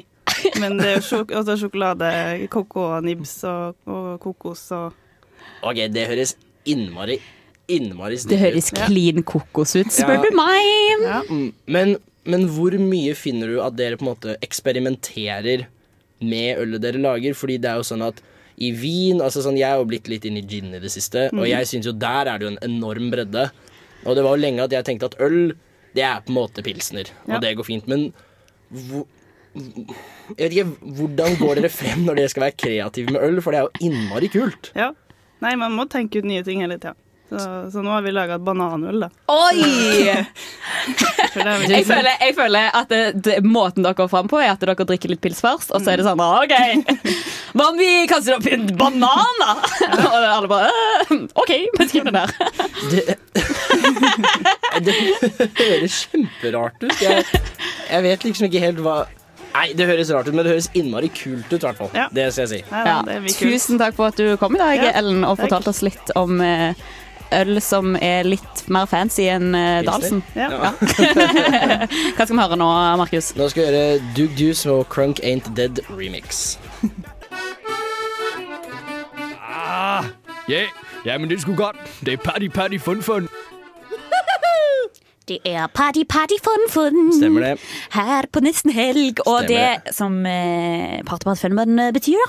[0.62, 2.08] men det er jo sjok også sjokolade,
[2.50, 4.94] koko-nibs og, og kokos og
[5.66, 6.32] Ok, det høres
[6.66, 7.18] innmari,
[7.70, 10.22] innmari Det høres clean kokos ut, spør Ja.
[10.26, 11.04] du meg.
[11.06, 11.20] Ja.
[11.76, 11.94] Men,
[12.24, 15.66] men hvor mye finner du at dere på en måte eksperimenterer
[16.22, 17.34] med ølet dere lager?
[17.34, 18.20] Fordi det er jo sånn at
[18.62, 21.28] i vin altså sånn, Jeg har jo blitt litt inn i gin i det siste,
[21.32, 21.48] og Mhm.
[21.48, 23.50] jeg syns jo der er det jo en enorm bredde.
[24.06, 25.54] Og det var jo lenge at jeg tenkte at øl,
[25.94, 27.34] det er på en måte pilsner, Ja.
[27.36, 27.88] og det går fint.
[27.88, 28.12] Men
[28.72, 29.06] hvor,
[29.54, 33.40] jeg vet ikke, hvordan går dere frem når dere skal være kreative med øl?
[33.40, 34.70] For det er jo innmari kult.
[34.76, 34.92] Ja.
[35.42, 36.94] Nei, man må tenke ut nye ting hele tida.
[37.32, 39.08] Så, så nå har vi laga et bananøl, da.
[39.32, 40.12] Oi!
[41.32, 44.74] Jeg føler, jeg føler at det, det, måten dere går fram på, er at dere
[44.86, 46.52] drikker litt pils først, og så er det sånn OK,
[47.56, 49.54] hva om vi kaster opp en banan, da?
[50.02, 52.30] Og alle bare «Øh, OK, vi skriver det der.
[52.92, 53.16] Det,
[54.86, 54.96] det
[55.56, 56.94] høres kjemperart ut.
[57.02, 57.24] Jeg,
[57.88, 59.00] jeg vet liksom ikke helt hva
[59.52, 61.90] Nei, det høres rart ut, men det høres innmari kult ut, Hvertfall.
[61.92, 62.14] hvert.
[62.16, 62.60] Det skal jeg si.
[62.72, 63.02] Ja,
[63.36, 65.44] tusen takk for at du kom i dag, Ja, Ellen, og takk.
[65.44, 66.72] fortalte oss litt om eh,
[67.40, 70.22] øl som er litt mer fancy enn uh, Dahlsen.
[70.36, 70.48] Ja.
[72.16, 72.68] Hva skal vi høre nå,
[73.00, 73.32] Markus?
[73.38, 76.58] Nå skal vi høre Dug Deuce og Crunk Ain't Dead remix.
[79.42, 80.04] Ah,
[80.48, 80.66] ja,
[81.06, 81.76] ja, men det skulle godt.
[82.06, 83.28] Det er party, party, fun, fun.
[85.28, 86.96] Det er party, party, fun, fun.
[87.14, 87.52] Stemmer det.
[87.94, 89.20] Her på nesten helg.
[89.26, 92.26] Og Stemmer det som eh, party, party, fun, fun eh, betyr, da,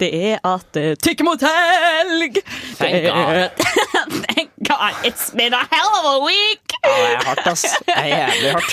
[0.00, 2.40] det er at det tikker mot helg.
[2.78, 3.50] Thank er-
[4.32, 4.96] Thank God.
[5.04, 6.72] It's been a hell of a week.
[6.82, 7.62] Ja, det er hardt, ass.
[7.86, 8.72] Det er jævlig hardt.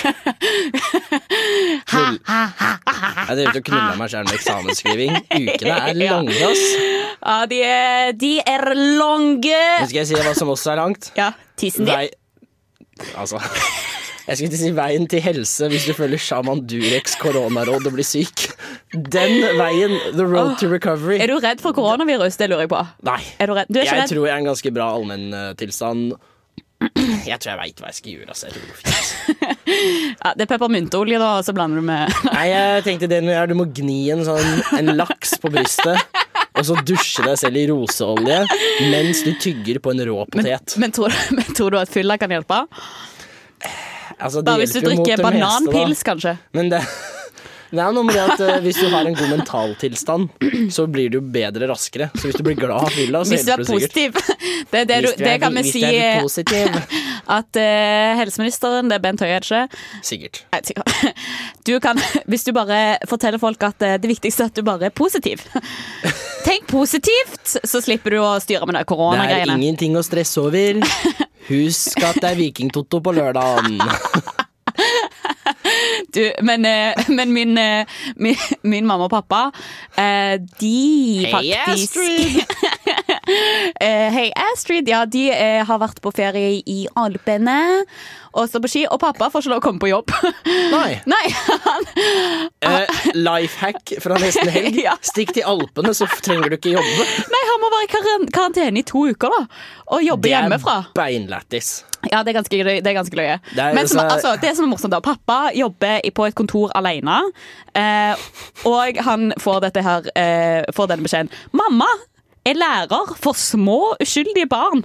[1.89, 2.19] Knull.
[2.29, 5.19] Jeg drev ut og knuller meg sjøl med eksamensskriving.
[5.35, 6.63] Ukene er lange, ass.
[7.19, 8.65] Ja, de er, de er
[8.99, 9.59] lange.
[9.81, 11.11] Nå skal jeg si hva som også er langt?
[11.19, 11.93] Ja, tissen din.
[11.95, 12.07] Vei...
[13.17, 13.39] Altså
[14.29, 18.05] Jeg skulle ikke si veien til helse hvis du følger Shaman Dureks koronaråd og blir
[18.05, 18.43] syk.
[18.93, 21.17] Den veien, the road to recovery.
[21.17, 22.37] Er du redd for koronavirus?
[22.37, 22.83] Det lurer jeg på.
[23.09, 23.17] Nei.
[23.41, 23.71] Er du redd?
[23.73, 24.11] Du er ikke Jeg redd?
[24.13, 26.11] tror jeg er en ganske bra allmenntilstand.
[27.25, 28.29] Jeg tror jeg veit hva jeg skal gjøre.
[28.35, 28.47] Altså.
[28.47, 29.55] Jeg tror det.
[30.23, 33.19] Ja, det er peppermynteolje, da, og så blander du med Nei, jeg tenkte det
[33.49, 35.99] du må gni en sånn En laks på brystet,
[36.59, 38.39] og så dusje deg selv i roseolje
[38.91, 40.75] mens du tygger på en rå potet.
[40.81, 42.63] Men tror, du- men tror du at fylla kan hjelpe?
[44.19, 46.33] Altså, det Bare hvis du drikker bananpils, kanskje.
[46.57, 46.81] Men det,
[47.69, 50.29] det er noe med det at eh, hvis du har en god mentaltilstand,
[50.73, 52.07] så blir du bedre raskere.
[52.17, 54.13] Så hvis du blir glad av fylla, så Hvis du er hjelper det sikkert.
[54.13, 54.35] positiv.
[54.69, 56.75] Det, det, Hvis du, det er- kan vi hvis si du er positiv.
[57.39, 59.79] at eh, helseministeren, det er Bent Høie, er det ikke?
[60.05, 60.41] Sikkert.
[60.53, 60.93] Nei, sikkert.
[61.69, 61.97] Du kan,
[62.29, 65.41] hvis du bare forteller folk at eh, det viktigste er at du bare er positiv.
[66.45, 69.57] Tenk positivt, så slipper du å styre med det Det er koronagreiene.
[69.57, 70.81] ingenting å stresse over.
[71.49, 73.81] Husk at det er Vikingtotto på lørdagen.
[76.13, 77.85] Du, men, eh, men min, eh,
[78.15, 79.49] min, min mamma og pappa,
[79.97, 82.41] eh, de faktisk Astrid!
[84.15, 84.89] Hei, Astrid.
[84.89, 85.29] Ja, de
[85.65, 87.85] har vært på ferie i Alpene.
[88.33, 88.83] Og så på ski.
[88.91, 90.11] Og pappa får ikke lov å komme på jobb.
[90.75, 90.99] Nei.
[91.13, 91.25] Nei,
[92.59, 94.79] Eh, life hack fra nesten helg.
[95.05, 97.05] Stikk til Alpene, så trenger du ikke jobbe.
[97.31, 99.45] Nei, han må være i karan- karantene i to uker, da.
[99.95, 100.75] Og jobbe Det er hjemmefra.
[100.97, 101.69] beinlættis.
[102.11, 103.39] Ja, det er ganske, det er ganske løye.
[103.53, 106.71] Det er- Men som, altså, det som er morsomt, da Pappa jobber på et kontor
[106.75, 107.17] alene,
[107.75, 108.15] eh,
[108.65, 111.31] og han får, dette her, eh, får denne beskjeden.
[111.55, 111.87] Mamma
[112.45, 114.83] er lærer for små, uskyldige barn.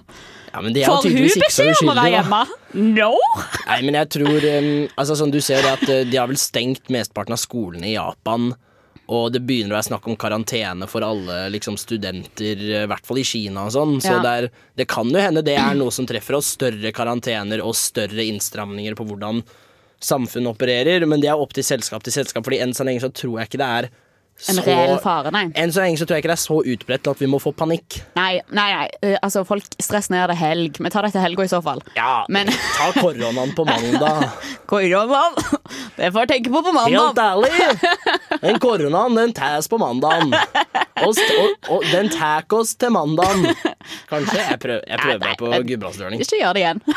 [0.55, 2.43] Ja, men de er Får hun beskjed om å være hjemme?
[2.95, 3.09] No!
[3.67, 6.39] Nei, men jeg tror um, altså sånn, Du ser det at uh, de har vel
[6.39, 8.53] stengt mesteparten av skolene i Japan.
[9.11, 13.05] Og det begynner å være snakk om karantene for alle liksom, studenter, uh, i hvert
[13.11, 13.97] fall i Kina og sånn.
[14.05, 14.23] Så Ja.
[14.25, 14.49] det, er,
[14.79, 16.55] det kan jo hende det er noe som treffer oss.
[16.55, 19.43] Større karantener og større innstramninger på hvordan
[20.05, 23.11] samfunnet opererer, men det er opp til selskap til selskap, Fordi enn så lenge så
[23.11, 23.91] tror jeg ikke det er
[24.49, 25.45] En så reell fare, nei.
[25.57, 27.53] Enn så lenge så tror jeg ikke det er så utbredt at vi må få
[27.57, 28.01] panikk.
[28.19, 28.89] Nei, nei, nei.
[29.07, 30.81] eh, altså folk stresser ned det helg.
[30.83, 31.81] Vi tar det til helga i så fall.
[31.97, 34.27] Ja, Men Ta koronaen på mandag.
[34.71, 35.39] koronaen,
[35.97, 36.99] det får jeg tenke på på mandag.
[36.99, 38.41] Helt ærlig!
[38.43, 40.35] Den koronaen, den tas på mandagen.
[41.05, 41.19] Og,
[41.71, 43.49] og, den tar oss til mandagen.
[44.11, 44.39] Kanskje.
[44.41, 46.23] Jeg prøver, jeg prøver meg på gudbrandsdørning.
[46.23, 46.85] Ikke gjør det igjen.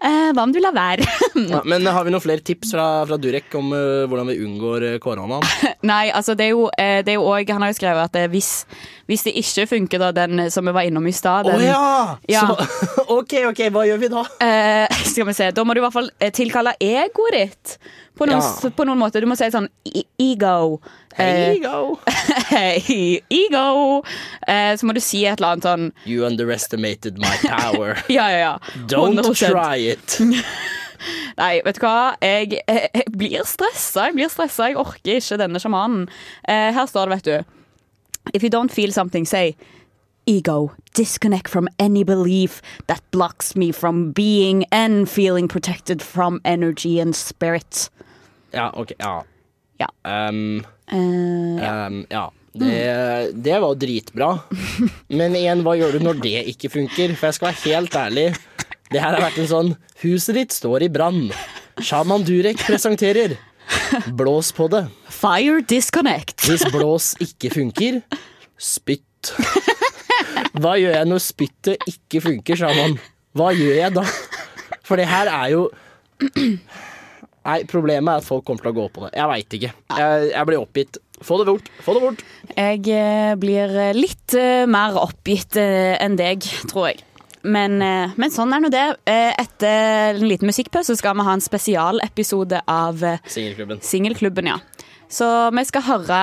[0.00, 1.04] Eh, Hva om du lar være?
[1.36, 4.86] Ja, men har vi noen flere tips fra, fra Durek om uh, hvordan vi unngår
[5.02, 5.44] koronaen?
[5.90, 8.12] Nei, altså det er jo, eh, det er jo også, Han har jo skrevet at
[8.16, 8.50] det, hvis,
[9.06, 12.18] hvis det ikke funker, da, den som vi var innom i stad Å oh, ja!
[12.30, 12.44] Ja.
[12.46, 14.24] Så, OK, OK, hva gjør vi da?
[14.46, 17.76] Eh, skal vi se, Da må du i hvert fall eh, tilkalle egoet ditt.
[18.20, 18.70] På noen, Ja.
[18.76, 19.20] på noen måte.
[19.22, 19.68] Du må si sånn
[20.20, 20.80] ego.
[21.16, 21.98] Hey, Eh, ego.
[23.40, 24.02] Ego.
[24.46, 27.96] Eh, så må du si et eller annet sånn You underestimated my power.
[28.12, 28.52] Ja, ja, ja.
[28.90, 29.50] Don't 100%.
[29.54, 30.18] try it.
[31.38, 32.14] Nei, vet du hva?
[32.24, 34.08] Jeg, jeg, jeg blir stressa.
[34.08, 34.70] Jeg blir stressa.
[34.70, 36.08] Jeg orker ikke denne sjamanen.
[36.48, 37.56] Eh, her står det, vet du.
[38.34, 39.56] If you don't feel something, say
[40.26, 47.00] Ego, disconnect from any belief that blocks me from being and feeling protected from energy
[47.00, 47.88] and spirit.
[48.52, 48.92] Ja, OK.
[48.98, 49.24] Ja.
[49.80, 49.88] Ja.
[50.28, 52.32] Um, Eh, um, ja.
[52.52, 54.38] Det, det var dritbra.
[55.08, 57.14] Men igjen, hva gjør du når det ikke funker?
[57.14, 58.24] For jeg skal være helt ærlig.
[58.90, 59.68] Det her har vært en sånn
[60.02, 61.28] Huset ditt står i brann.
[61.78, 63.36] Shaman Durek presenterer.
[64.18, 64.86] Blås på det.
[65.14, 66.42] Fire disconnect.
[66.48, 68.00] Hvis blås ikke funker,
[68.58, 69.30] spytt.
[70.60, 72.96] Hva gjør jeg når spyttet ikke funker, Shaman?
[73.36, 74.04] Hva gjør jeg da?
[74.86, 75.68] For det her er jo
[77.40, 79.14] Nei, problemet er at folk kommer til å gå på det.
[79.16, 79.70] Jeg veit ikke.
[79.96, 80.98] Jeg, jeg blir oppgitt.
[81.24, 81.70] Få det bort.
[81.84, 82.24] Få det bort.
[82.52, 87.00] Jeg eh, blir litt eh, mer oppgitt eh, enn deg, tror jeg.
[87.42, 88.84] Men, eh, men sånn er nå det.
[89.08, 93.80] Eh, Etter en liten musikkpause skal vi ha en spesialepisode av eh, Singelklubben.
[93.80, 94.58] Singelklubben, ja.
[95.10, 96.18] Så vi skal høre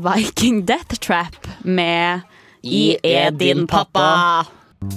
[0.00, 2.22] Viking Death Trap med
[2.64, 4.46] I er din pappa.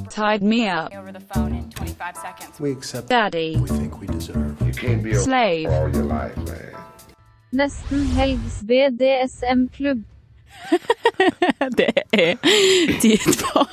[0.09, 0.91] Tied me up.
[0.95, 2.59] Over the phone in 25 seconds.
[2.59, 3.57] We accept Daddy.
[3.57, 4.55] we think we deserve.
[4.61, 5.67] You can't be a Slave.
[5.69, 6.71] all your life, man.
[7.53, 10.03] Nesten helgs BDSM-klubb.
[11.77, 12.35] Det er
[13.01, 13.69] tid for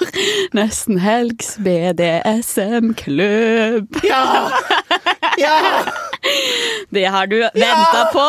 [0.57, 3.07] Nesten helgs BDSM-klubb.
[4.05, 4.49] Ja!
[5.39, 5.85] Ja!
[6.93, 8.27] Det har du venta på!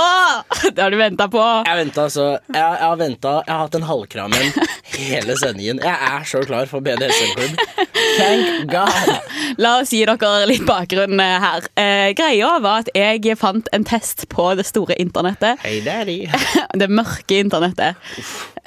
[0.75, 1.41] Det har du venta på.
[1.67, 4.53] Jeg ventet, så, Jeg, jeg har venta Jeg har hatt en halvkramen
[4.93, 5.81] hele sendingen.
[5.83, 7.59] Jeg er så klar for BDSM-klubb.
[8.17, 9.11] Thank God.
[9.61, 11.67] La oss gi dere litt bakgrunn her.
[11.79, 15.61] Eh, greia var at jeg fant en test på det store internettet.
[15.65, 16.23] Hey daddy.
[16.79, 17.99] Det mørke internettet.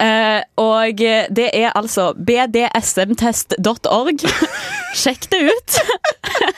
[0.01, 0.99] Eh, og
[1.37, 4.19] det er altså bdsmtest.org.
[5.01, 5.79] Sjekk det ut.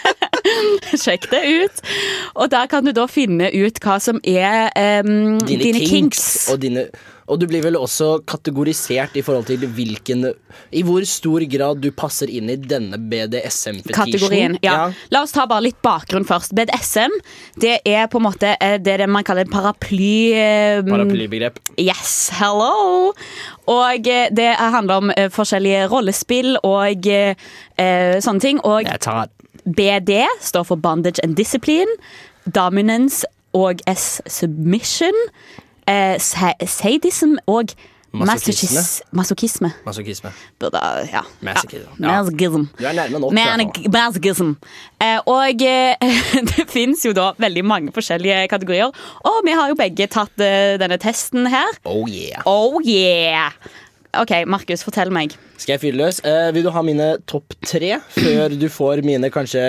[1.05, 1.82] Sjekk det ut.
[2.34, 5.91] Og der kan du da finne ut hva som er em, Dine, dine, kinks.
[5.93, 6.49] kinks.
[6.53, 6.89] Og, dine,
[7.29, 10.26] og du blir vel også kategorisert i forhold til hvilken
[10.72, 13.97] I hvor stor grad du passer inn i denne BDSM-fetisjen.
[13.97, 14.89] Kategorien, ja.
[15.12, 16.55] La oss ta bare litt bakgrunn først.
[16.57, 17.14] BDSM
[17.61, 20.33] det er på en måte eh, det, det man kaller en paraply...
[20.33, 21.61] eh, Paraplybegrep.
[21.76, 23.12] Yes, hello!
[23.68, 28.62] Og eh, det handler om forskjellige rollespill og eh, sånne ting.
[28.64, 28.89] Og
[29.68, 31.99] BD står for Bondage and Discipline.
[32.49, 35.16] Dominance og S Submission.
[35.89, 37.72] Eh, sadism og
[38.12, 38.80] Masochisme.
[39.12, 39.72] masochisme.
[39.84, 40.32] masochisme.
[40.59, 40.80] Burde,
[41.12, 41.20] ja.
[41.41, 41.89] Masochism.
[42.01, 42.22] Ja.
[42.22, 42.62] Masochism.
[42.78, 43.32] Du er nærme nok.
[43.93, 44.51] Masochism.
[45.01, 45.95] Eh, og eh,
[46.51, 48.93] det fins jo da veldig mange forskjellige kategorier.
[49.24, 51.68] Og vi har jo begge tatt eh, denne testen her.
[51.84, 52.43] Oh yeah.
[52.47, 53.53] Oh yeah!
[54.16, 55.36] OK, Markus, fortell meg.
[55.59, 56.21] Skal jeg fyre løs?
[56.25, 59.63] Eh, vil du ha mine topp tre før du får mine kanskje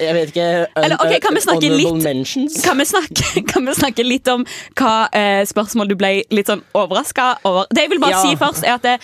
[0.00, 2.58] Jeg vet ikke Eller, okay, kan vi snakke litt-?
[2.64, 4.44] Kan vi snakke, kan vi snakke litt om
[4.78, 7.68] hva eh, spørsmål du ble litt sånn overraska over?
[7.70, 8.22] Det jeg vil bare Ja.
[8.24, 8.96] si først, er at det,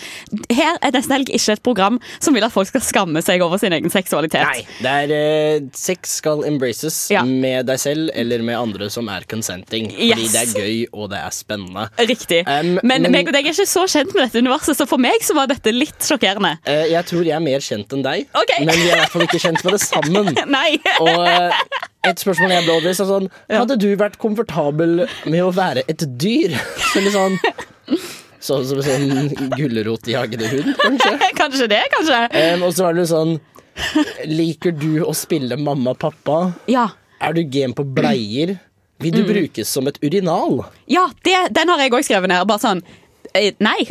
[0.57, 3.59] her er Nesten Helg ikke et program som vil at folk skal skamme seg over
[3.61, 4.43] sin egen seksualitet.
[4.49, 4.65] Nei.
[4.81, 7.23] Det er eh, Sex skal embraces Ja.
[7.27, 9.91] med deg selv eller med andre som er consenting.
[9.93, 10.33] Fordi Yes.
[10.33, 11.87] det er gøy, og det er spennende.
[11.99, 12.41] Riktig.
[12.47, 15.23] Um, men, meg og deg er ikke så kjent med dette universet, så for meg
[15.25, 16.57] så var dette litt sjokkerende.
[16.65, 18.65] eh, jeg tror jeg er mer kjent enn deg, okay.
[18.65, 20.31] men vi er i hvert fall ikke kjent med det sammen.
[20.57, 20.77] Nei.
[20.99, 21.63] Og eh,
[22.09, 26.03] et spørsmål jeg ble overbevist er sånn Hadde du vært komfortabel med å være et
[26.21, 26.53] dyr?
[26.97, 27.39] Eller sånn
[28.45, 31.13] Sånn som en sånn gulrotjagende hund, kanskje?
[31.39, 32.19] kanskje det, kanskje.
[32.53, 33.37] Um, og så var det sånn
[34.29, 36.37] Liker du å spille mamma og pappa?
[36.71, 36.87] Ja.
[37.25, 38.55] Er du gen på bleier?
[39.03, 39.27] Vil du Mm.
[39.33, 40.61] brukes som et urinal?
[40.87, 42.45] Ja, det, den har jeg òg skrevet ned.
[42.47, 42.79] Bare sånn
[43.59, 43.77] Nei.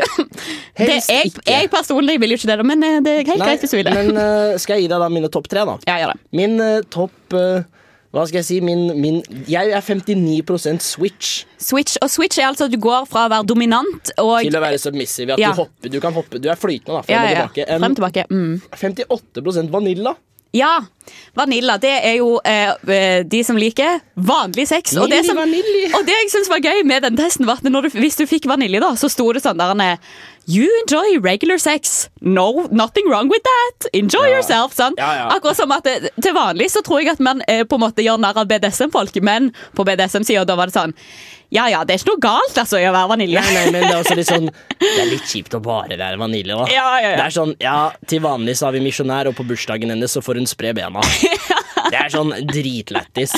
[0.74, 3.62] Det, jeg, jeg personlig vil jo ikke det, men eh, det er helt Nei, greit
[3.62, 3.92] hvis du vil det.
[3.94, 5.76] Men eh, skal jeg gi deg da mine topp tre, da?
[5.86, 6.22] Ja, gjør det.
[6.34, 7.62] Min eh, topp eh,
[8.14, 8.58] Hva skal jeg si?
[8.64, 9.20] Min, min
[9.50, 11.30] Jeg er 59% switch
[11.62, 11.94] Switch.
[12.02, 14.78] Og switch er altså at du går fra å være dominant og til å være
[14.82, 15.34] submissive.
[15.36, 15.52] At Ja.
[15.54, 16.42] du hopper, du kan hoppe.
[16.42, 17.06] Du er flytende, da.
[17.06, 17.70] Frem Ja, ja, og tilbake.
[17.70, 18.26] Um, Frem tilbake.
[18.30, 18.54] Mm.
[18.82, 20.14] 58 vanilla.
[20.54, 20.84] Ja.
[21.34, 24.94] Vanilla, det er jo eh, eh, de som liker vanlig sex.
[24.96, 27.88] Og det, som, og det jeg syns var gøy med den testen, var at når
[27.90, 30.14] du, hvis du fikk vanilje, da, så sto det sånn der eh,
[30.46, 32.08] You enjoy regular sex.
[32.20, 33.86] No, nothing wrong with that.
[33.96, 34.36] Enjoy Ja.
[34.38, 34.74] yourself.
[34.76, 34.94] Sånn.
[35.00, 35.28] Ja, ja.
[35.34, 38.04] Akkurat som at eh, Til vanlig så tror jeg at man eh, på en måte
[38.04, 40.92] gjør narr av BDSM-folk, men på BDSM-sida da var det sånn
[41.54, 43.40] Ja ja, det er ikke noe galt altså, i å være vanilje.
[43.40, 44.48] Nei, nei, men det er også litt sånn
[44.82, 46.66] Det er litt kjipt å bare være vanilje, da.
[46.72, 47.18] Ja, ja, ja.
[47.20, 47.76] Det er sånn, ja,
[48.10, 51.04] Til vanlig så har vi misjonær, og på bursdagen hennes så får hun spre bena.
[51.84, 53.34] Det er sånn dritlættis.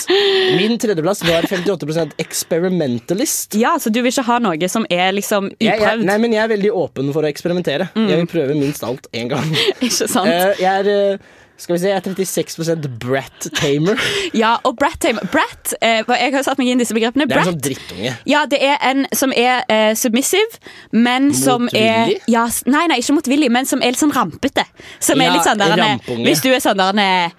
[0.57, 3.57] Min tredjeplass var 58% experimentalist.
[3.59, 6.07] Ja, Så du vil ikke ha noe som er liksom Jeg, jeg, uprøvd?
[6.07, 7.89] nei, men jeg er veldig åpen for å eksperimentere.
[7.97, 8.07] Mm.
[8.12, 9.51] Jeg vil prøve minst alt én gang.
[9.83, 10.31] Ikke sant?
[10.31, 14.00] Eh, jeg er eh, skal vi se, jeg er 36% brat tamer.
[14.42, 17.24] Ja, og brat tamer Brat, eh, jeg har satt meg inn i disse begrepene.
[17.26, 18.12] Det er en sånn drittunge.
[18.28, 20.61] Ja, det er en som er eh, submissive,
[20.92, 22.20] men som er Motvillig?
[22.34, 24.66] ja, Nei, nei, ikke motvillig, men som er litt sånn rampete.
[25.00, 26.24] Som Ja, er litt sånn der er- rampunge.
[26.28, 27.36] Hvis du er sånn der er,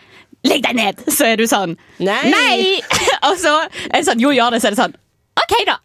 [0.47, 0.99] Legg deg ned!
[1.11, 2.78] Så er du sånn Nei!
[3.28, 3.55] Og så
[3.89, 4.93] er det sånn Jo, gjør det, så er det sånn
[5.38, 5.76] OK, da.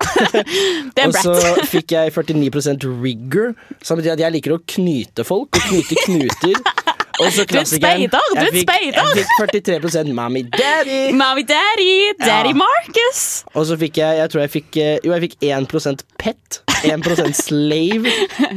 [0.96, 3.50] Det er Og så fikk jeg 49% rigger,
[3.84, 5.58] som betyr at jeg liker å knyte folk.
[5.58, 6.56] Og knyte knuter.
[7.20, 9.14] Og Du er klassikeren, du er fikk- speider.
[9.16, 11.12] Jeg fikk 43% mommy daddy.
[11.12, 12.54] Mommy daddy, daddy Ja.
[12.54, 13.44] Marcus.
[13.54, 17.34] Og så fikk jeg jeg tror jeg fikk, eh, Jo, jeg fikk 1 pet, 1%
[17.34, 18.06] slave,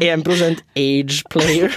[0.01, 1.69] 1% age player.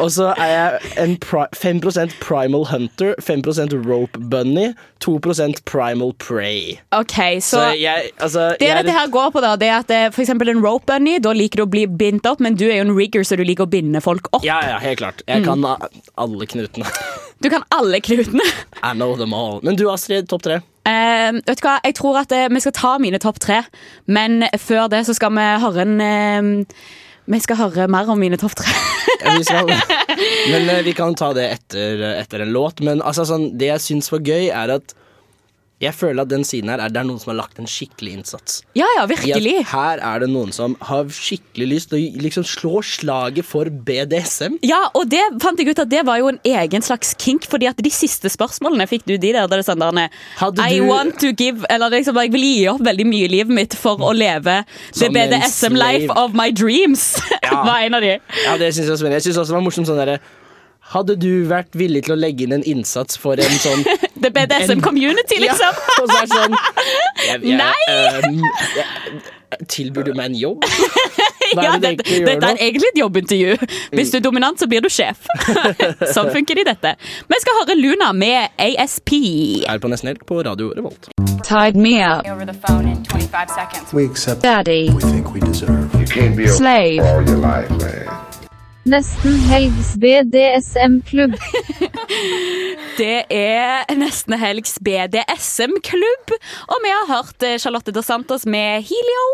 [0.00, 1.80] Og så er jeg en pri 5
[2.20, 6.78] primal hunter, 5% rope bunny, 2% primal prey.
[6.92, 9.90] OK, så, Så jeg, altså Det jeg dette her går på, da, det er at
[9.90, 12.66] eh, for eksempel en rope bunny, da liker du å bli bindt opp, men du
[12.68, 14.44] er jo en rigger, så du liker å binde folk opp.
[14.44, 15.22] Ja, ja, helt klart.
[15.28, 15.44] Jeg Mm.
[15.44, 15.88] kan
[16.20, 16.88] alle knutene.
[17.40, 18.44] Du kan alle knutene.
[18.82, 19.60] I know them all.
[19.64, 20.60] Men du, Astrid, topp tre.
[20.88, 23.60] Uh, vet du hva, Jeg tror at uh, vi skal ta mine topp tre,
[24.08, 26.78] men før det så skal vi høre en uh,
[27.30, 28.72] Vi skal høre mer om mine topp tre.
[29.20, 29.68] Ja, vi skal,
[30.52, 32.80] men vi kan ta det etter, etter en låt.
[32.84, 34.96] Men altså, sånn, det jeg syns var gøy, er at
[35.80, 38.12] jeg føler at den siden her er det er noen som har lagt en skikkelig
[38.18, 38.58] innsats.
[38.76, 39.54] Ja, ja, virkelig.
[39.70, 44.58] her er det noen som har skikkelig lyst til å liksom slå slaget for BDSM.
[44.66, 47.68] Ja, og det fant jeg ut at det var jo en egen slags kink, fordi
[47.70, 50.10] at de siste spørsmålene fikk du de der der det er sånn der
[50.40, 53.32] Hadde I du- want to give Eller liksom, jeg vil gi opp veldig mye i
[53.38, 54.64] livet mitt for å leve
[54.98, 57.16] the BDSM life of my dreams.
[57.50, 57.64] Ja.
[57.64, 58.12] var en av de.
[58.44, 60.20] Ja, det synes Jeg spennende Jeg synes også det var morsomt sånn derre
[60.90, 63.84] Hadde du vært villig til å legge inn en innsats for en sånn
[64.22, 65.76] The BDSM En- community, liksom.
[65.76, 66.56] Ja, og så er det sånn
[67.26, 67.82] jeg, jeg, Nei!
[67.94, 69.20] ehm,
[69.70, 70.66] Tilbyr du meg en jobb?
[71.54, 73.54] Hva Ja, er det dette, gjør dette er egentlig et jobbintervju.
[73.98, 75.24] Hvis du er dominant, så blir du sjef.
[76.14, 76.92] sånn funker det i dette.
[77.26, 79.10] Vi skal høre Luna med ASP.
[79.66, 81.10] Her på Nesten Helg på Radio Revolt.
[81.42, 82.22] Tied me up.
[82.30, 83.90] Over the phone in 25 seconds.
[83.92, 84.90] We accept Daddy.
[84.94, 85.90] we think we deserve.
[85.98, 87.02] You can't be Slave.
[87.02, 88.06] all your life, man.
[88.84, 91.34] Nesten helgs BDSM-klubb.
[93.00, 96.30] Det er Nesten Helgs BDSM-klubb.
[96.68, 99.26] Og vi har hørt eh, Charlotte Dos Santos med Helio.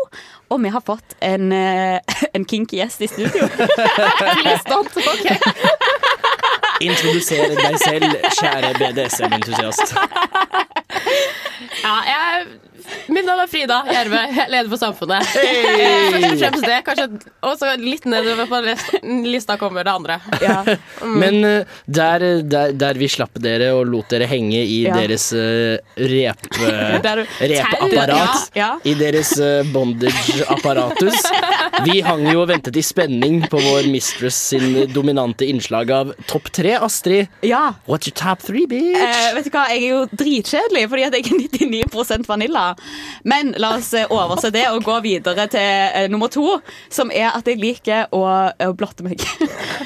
[0.51, 1.99] Og vi har fått en, eh,
[2.35, 3.47] en kinky gjest i studio.
[6.87, 8.05] Introdusere deg selv,
[8.37, 9.95] kjære BDSM-entusiast.
[11.83, 12.47] Ja, jeg,
[13.11, 14.19] mitt navn er Frida Gjerve,
[14.51, 15.25] leder for Samfunnet.
[15.33, 15.63] Hey!
[15.77, 17.07] Eh, Først og fremst det, kanskje,
[17.47, 18.59] og så litt nedover på
[19.27, 20.17] lista kommer det andre.
[21.17, 24.93] Men eh, der, der, der vi slapp dere og lot dere henge i Ja.
[24.95, 28.69] deres Repeapparat rep, eh, Der repapparat, Ja, ja.
[28.87, 31.25] i deres eh, bondage-apparatus
[31.87, 36.49] Vi hang jo og ventet i spenning på vår mistress sin dominante innslag av Topp
[36.55, 37.27] tre, Astrid.
[37.45, 37.73] Ja.
[37.89, 38.97] What's your top three, bitch?
[39.01, 42.75] Eh, vet du hva, Jeg er jo dritkjedelig, fordi at jeg er 99% vanilla.
[43.23, 47.31] Men la oss eh, overse det og gå videre til eh, nummer to, som er
[47.37, 48.23] at jeg liker å,
[48.67, 49.21] å blotte meg.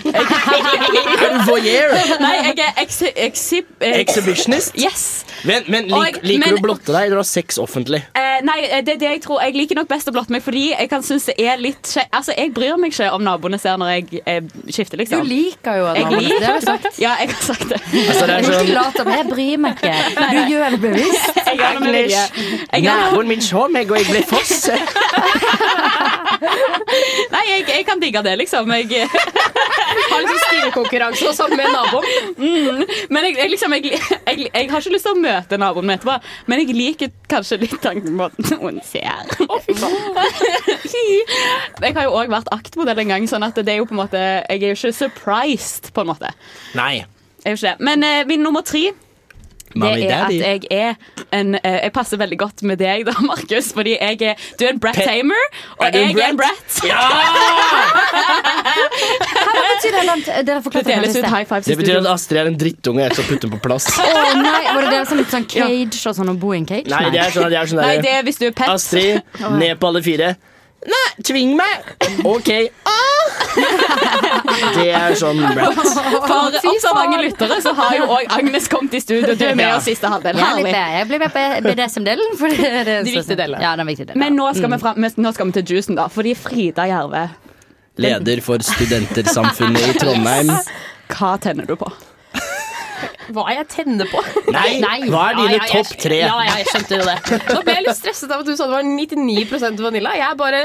[0.06, 1.94] Er du voyeur?
[2.22, 3.70] Nei, jeg er exi exib...
[3.80, 4.76] eh, Exhibitionist?
[4.80, 5.26] Yes.
[5.48, 8.02] Men, men lik, jeg- liker men- du å blotte deg, eller har ha sex offentlig?
[8.18, 10.68] Eh, nei, det er det jeg tror Jeg liker nok best å blotte meg fordi
[10.72, 13.78] jeg kan synes det er litt skje- Altså, jeg bryr meg ikke om naboene ser
[13.82, 14.42] når jeg eh,
[14.72, 15.22] skifter, liksom.
[15.26, 17.00] Du liker jo Jeg naboene, liker- det har du sagt.
[17.02, 17.80] Ja, jeg har sagt det.
[17.82, 19.96] Altså, det er sånn- Ikke lat som jeg bryr meg ikke.
[20.32, 21.42] Du gjør det bevisst.
[21.58, 24.70] Jeg Naboen min så meg, og jeg ble foss.
[27.32, 28.72] Nei, jeg, jeg kan digge det, liksom.
[28.74, 29.08] Jeg
[30.12, 32.06] Har liksom stilkonkurranse og sånn med naboen.
[32.38, 32.82] Mm,
[33.12, 35.96] men jeg, jeg, liksom, jeg, jeg, jeg har ikke lyst til å møte naboen min
[35.98, 36.16] etterpå,
[36.52, 39.22] men jeg liker kanskje litt tanken på at noen ser.
[41.82, 44.04] jeg har jo òg vært aktmodell en gang, sånn at det er jo på en
[44.04, 46.30] måte Jeg er jo ikke surprised, på en måte.
[46.78, 46.96] Nei.
[47.42, 47.78] Jeg er jo ikke det.
[47.88, 48.84] Men eh, min nummer tre
[49.76, 50.40] Mommy det er daddy.
[50.42, 50.96] at jeg er
[51.40, 53.72] en eh, Jeg passer veldig godt med deg, da, Markus.
[53.74, 55.46] Fordi jeg er Du er en Brett Tamer,
[55.80, 56.82] og Er du en jeg er en Brett.
[58.32, 60.04] Hva betyr det?
[60.08, 62.02] Lan- Dere Det forklarte deles ut high fives i Det betyr studio.
[62.04, 63.88] at Astrid er en drittunge, jeg skal putte den på plass.
[63.98, 64.00] Å
[64.42, 66.90] nei, var det dere som litt sånn cage og sånn og bo i en cage?
[66.92, 68.70] Nei, det er sånn, at jeg er sånn Nei, der- er hvis du er pet.
[68.70, 69.22] Astrid,
[69.62, 70.36] ned på alle fire.
[70.82, 71.84] Nei, tving meg!
[72.26, 72.48] OK.
[72.90, 73.26] Ah!
[74.76, 75.78] Det er sånn Brett.
[75.84, 79.36] For observante lyttere så har jo òg Agnes kommet i studio.
[79.38, 79.76] Du er med Ja.
[79.78, 80.40] oss siste halvdel.
[80.42, 80.98] Jeg, litt med.
[80.98, 82.34] jeg blir med på BDSM-delen.
[82.40, 83.62] for det det De viktige delene.
[83.62, 84.20] Ja, den viktige delen.
[84.24, 84.96] Men nå skal, vi fram,
[85.28, 86.08] nå skal vi til juicen, da.
[86.10, 87.28] Fordi Frida Jerve,
[88.02, 90.50] Leder for Studentersamfunnet i Trondheim.
[91.12, 91.92] hva tenner du på?
[93.36, 94.22] Hva jeg tenner på?
[94.56, 94.72] Nei,
[95.10, 96.18] hva er dine Ja, ja, topp tre?
[96.22, 97.18] Ja, ja, jeg skjønte jo det.
[97.56, 100.16] Nå ble jeg litt stresset av at du sa det var 99% vanilla.
[100.20, 100.62] Jeg er bare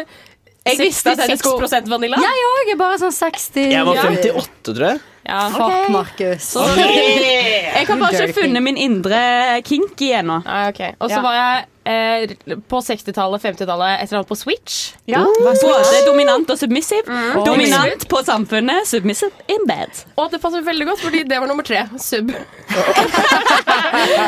[0.67, 2.19] Jeg visste at 66 skulle- vanilla.
[2.23, 5.01] Jeg òg bare sånn 60 Jeg var 58, tror jeg.
[5.27, 5.41] Ja.
[5.51, 6.51] Fuck, Markus.
[6.55, 9.23] Jeg har bare ikke funnet min indre
[9.67, 10.41] kink igjen nå.
[10.47, 10.93] Ah, okay.
[11.01, 11.23] Og så Ja.
[11.23, 12.33] var jeg eh,
[12.69, 14.93] på 60-tallet, 50-tallet, et eller annet på Switch.
[15.09, 17.07] Ja, Både dominant og submissive.
[17.07, 17.41] Mm.
[17.47, 20.03] Dominant på samfunnet, submissive in bed.
[20.19, 21.85] Og det passer veldig godt, fordi det var nummer tre.
[22.03, 22.33] Sub.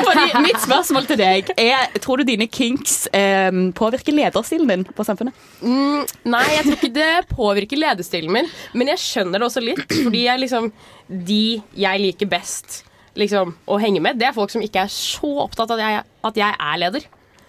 [0.09, 5.07] Fordi Mitt spørsmål til deg er Tror du dine kinks eh, påvirker lederstilen din på
[5.07, 5.37] samfunnet?
[5.61, 9.87] Mm, nei, jeg tror ikke det påvirker lederstilen min, men jeg skjønner det også litt.
[9.93, 10.71] Fordi jeg liksom
[11.09, 11.43] De
[11.79, 12.83] jeg liker best
[13.19, 16.03] liksom, å henge med, det er folk som ikke er så opptatt av at jeg,
[16.31, 17.07] at jeg er leder.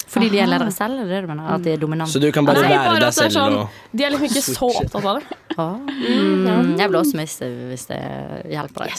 [0.09, 0.99] Fordi de er ledere selv?
[0.99, 1.49] Er det det du mener?
[1.53, 2.11] At de er dominante?
[2.15, 4.43] Så du kan bare Nei, være bare deg selv sånn, og De er liksom ikke
[4.47, 5.37] så opptatt av det.
[5.59, 5.75] Ah.
[5.89, 7.99] Mm, jeg blir også miste hvis det
[8.53, 8.93] hjelper deg.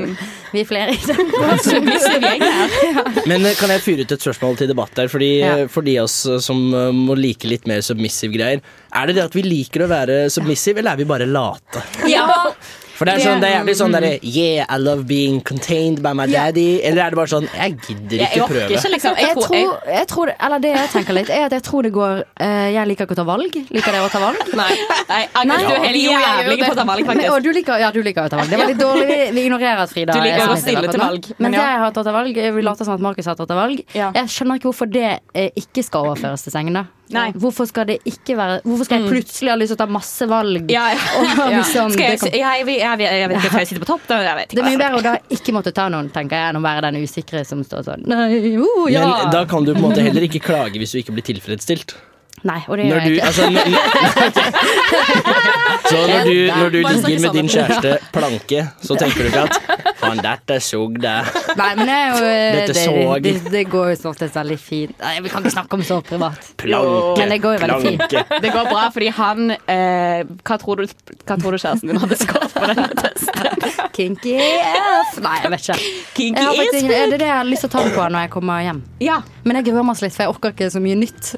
[0.54, 1.16] Vi er flere i det.
[2.44, 3.04] ja.
[3.26, 5.10] Men eh, kan jeg fyre ut et spørsmål til debatt der?
[5.12, 5.56] Fordi Ja.
[5.64, 6.60] eh, For de av oss eh, som
[6.94, 8.62] må like litt mer submissive greier,
[8.94, 11.82] er det det at vi liker å være submissive, eller er vi bare late?
[12.08, 12.28] Ja.
[12.94, 16.12] For det er, sånn, det er jævlig sånn derre Yeah, I love being contained by
[16.14, 16.80] my daddy.
[16.86, 18.68] Eller er det bare sånn Jeg gidder ikke prøve.
[18.70, 19.16] ikke, liksom.
[19.18, 21.82] Jeg Jeg tror, tror, jeg tror eller det jeg tenker litt, er at jeg tror
[21.88, 23.58] det går uh, Jeg liker ikke å ta valg.
[23.74, 24.54] Liker dere å ta valg?
[24.54, 24.70] Nei.
[25.10, 25.58] Nei, Nei.
[25.58, 27.32] du er helt jævlig på å ta valg, Men, faktisk.
[27.34, 28.50] og du liker, ja, du liker å ta valg.
[28.54, 29.06] Det var litt dårlig.
[29.10, 31.66] Vi, vi ignorerer at Frida Du liker er å stille til valg, Men men ja.
[31.74, 32.42] jeg har tatt valg.
[32.58, 33.82] Vi later som at Markus har tatt valg.
[33.94, 34.10] Ja.
[34.16, 36.78] Jeg skjønner ikke hvorfor det eh, ikke skal overføres til sengen.
[36.80, 37.26] da Nei.
[37.36, 40.24] Hvorfor skal det ikke være Hvorfor skal jeg plutselig ha lyst til å ta masse
[40.30, 40.70] valg?
[40.72, 41.02] Ja, ja.
[41.18, 41.48] Og Ja.
[41.58, 42.96] liksom, Skal jeg, jeg, jeg, jeg,
[43.28, 44.04] vet ikke om jeg sitter på topp.
[44.08, 46.46] Da, jeg vet det er mye bedre å da ikke måtte ta noen, tenker jeg,
[46.54, 49.04] enn å være den usikre som står sånn Nei, oh, ja.
[49.04, 51.90] Men da kan du på en måte heller ikke klage hvis du ikke blir tilfredsstilt.
[52.44, 53.26] Nei, og det gjør du, jeg ikke.
[53.26, 53.44] altså,
[55.88, 59.54] så når du, når du ligger med din kjæreste planke, så tenker du ikke at
[60.14, 61.00] Faen, dette sugde'.
[61.04, 61.56] det.
[61.58, 64.34] Nei, men det er jo eh, Dette det, så- det, det går jo som oftest
[64.38, 64.94] veldig fint.
[65.00, 66.38] Nei, Vi kan ikke snakke om så privat.
[66.56, 67.18] Planke.
[67.18, 68.14] Men det går jo veldig fint.
[68.42, 70.86] Det går bra, fordi han eh, hva, tror du,
[71.26, 73.68] hva tror du kjæresten din hadde skåret på denne testen?
[73.94, 75.18] Kinky F.
[75.22, 75.78] Nei, jeg vet ikke.
[76.14, 77.92] Kinky Jeg faktisk, is ingen- det er det jeg har lyst til å ta den
[77.94, 78.82] på når jeg kommer hjem.
[79.00, 79.20] Ja.
[79.44, 81.34] Men jeg gruer meg litt, for jeg orker ikke så mye nytt.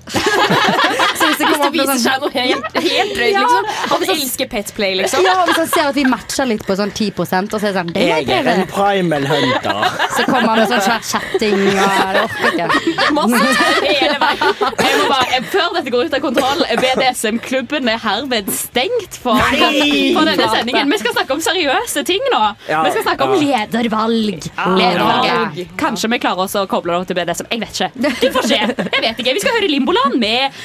[1.17, 3.43] så hvis det Hvis det viser seg noe helt, helt drøyt, Ja.
[3.43, 3.91] liksom.
[3.93, 5.25] Han elsker Petplay, liksom.
[5.25, 7.75] ja, Hvis han ser at vi matcher litt på sånn 10 og så er det
[7.77, 9.81] sånn det er Jeg er en primal hunter.
[10.17, 13.11] Så kommer han med sånn svær kjetting og det orker ikke.
[13.17, 13.41] Masse
[13.87, 14.45] hele veien.
[14.77, 20.29] Jeg må bare, før dette går ut av kontroll, BDSM-klubben er herved stengt for, for
[20.29, 20.91] denne sendingen.
[20.93, 22.43] Vi skal snakke om seriøse ting nå.
[22.71, 23.65] Ja, Vi skal snakke om ja.
[23.67, 24.49] ledervalg.
[24.77, 25.61] Ledervalg.
[25.81, 27.49] Kanskje vi klarer oss å koble det til BDSM.
[27.53, 28.13] Jeg vet ikke.
[28.21, 28.61] du får se.
[28.61, 29.35] Jeg vet ikke.
[29.37, 30.57] Vi skal høre Limboland med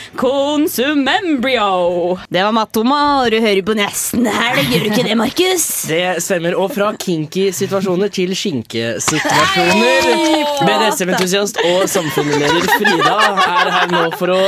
[0.82, 2.20] Consumembrio.
[2.30, 4.72] Det var Mattoma, og du hører på Nesten helg.
[4.72, 5.66] Gjør du ikke det, Markus?
[5.92, 6.58] Det stemmer.
[6.58, 10.10] Og fra kinky situasjoner til skinkesituasjoner.
[10.66, 14.42] BDSM-entusiast og samfunnsleder Frida er her nå for å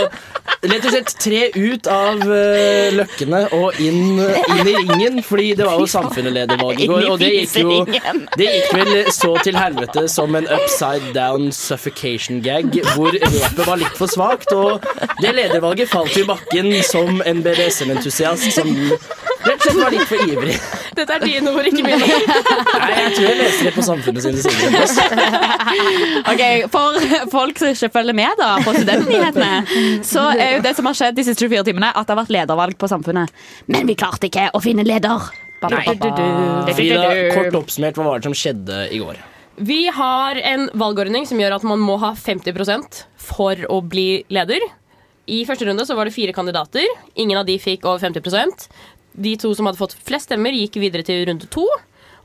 [0.63, 5.21] rett og slett tre ut av uh, løkkene og inn, inn i ringen.
[5.25, 7.77] Fordi det var jo samfunnsledervalg i går, og det gikk jo
[8.39, 13.81] Det gikk vel så til helvete som en upside down suffocation gag, hvor repet var
[13.81, 14.83] litt for svakt, og
[15.21, 18.69] det ledervalget falt i bakken som en BDSM-entusiast som
[19.43, 20.55] rett og slett var litt for ivrig.
[20.93, 22.07] Dette er dine ord, ikke mine.
[22.07, 25.43] Nei, jeg tror jeg leser det på samfunnet sine sider.
[26.31, 26.43] Ok,
[26.73, 26.99] For
[27.33, 31.17] folk som ikke følger med da på studentnyhetene, så er jo det som har skjedd
[31.17, 33.33] de siste 24 timene, at det har vært ledervalg på Samfunnet.
[33.71, 35.29] Men vi klarte ikke å finne leder.
[35.63, 35.83] Nei.
[36.75, 39.21] Frida, kort oppsummert, hva var det som skjedde i går?
[39.63, 44.63] Vi har en valgordning som gjør at man må ha 50% for å bli leder.
[45.31, 46.83] I første runde så var det fire kandidater.
[47.15, 48.67] Ingen av de fikk over 50%
[49.23, 51.63] De to som hadde fått flest stemmer, gikk videre til runde to.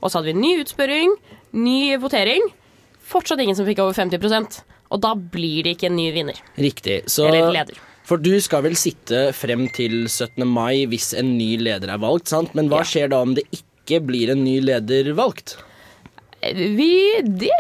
[0.00, 1.14] Og så hadde vi ny utspørring,
[1.52, 2.48] ny votering.
[3.08, 6.38] Fortsatt ingen som fikk over 50% Og da blir det ikke en ny vinner.
[6.56, 7.02] Riktig.
[7.12, 7.78] Så, Eller leder.
[8.08, 10.46] for du skal vel sitte frem til 17.
[10.48, 12.54] mai hvis en ny leder er valgt, sant?
[12.56, 15.58] Men hva skjer da om det ikke blir en ny leder valgt?
[16.54, 16.88] Vi
[17.22, 17.50] Det,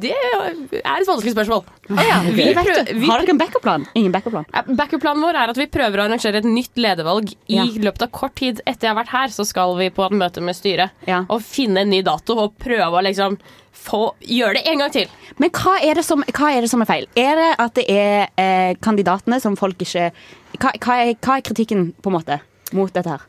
[0.00, 1.62] det er et vanskelig spørsmål.
[1.88, 3.86] Vi Vet prøv- prøver, Har dere en backup-plan?
[3.94, 4.46] Ingen backup-plan?
[4.54, 8.10] Ja, Backup-planen vår er at vi prøver å arrangere et nytt ledervalg i løpet av
[8.10, 9.28] kort tid etter jeg har vært her.
[9.34, 10.90] Så skal vi på et møte med styret
[11.28, 13.38] og finne en ny dato og prøve å liksom
[13.78, 15.06] få gjøre det en gang til.
[15.38, 17.06] Men hva er, det som, hva er det som er feil?
[17.16, 20.10] Er det at det er eh, kandidatene som folk ikke
[20.58, 22.40] hva, hva, er, hva er kritikken på en måte
[22.74, 23.22] mot dette her?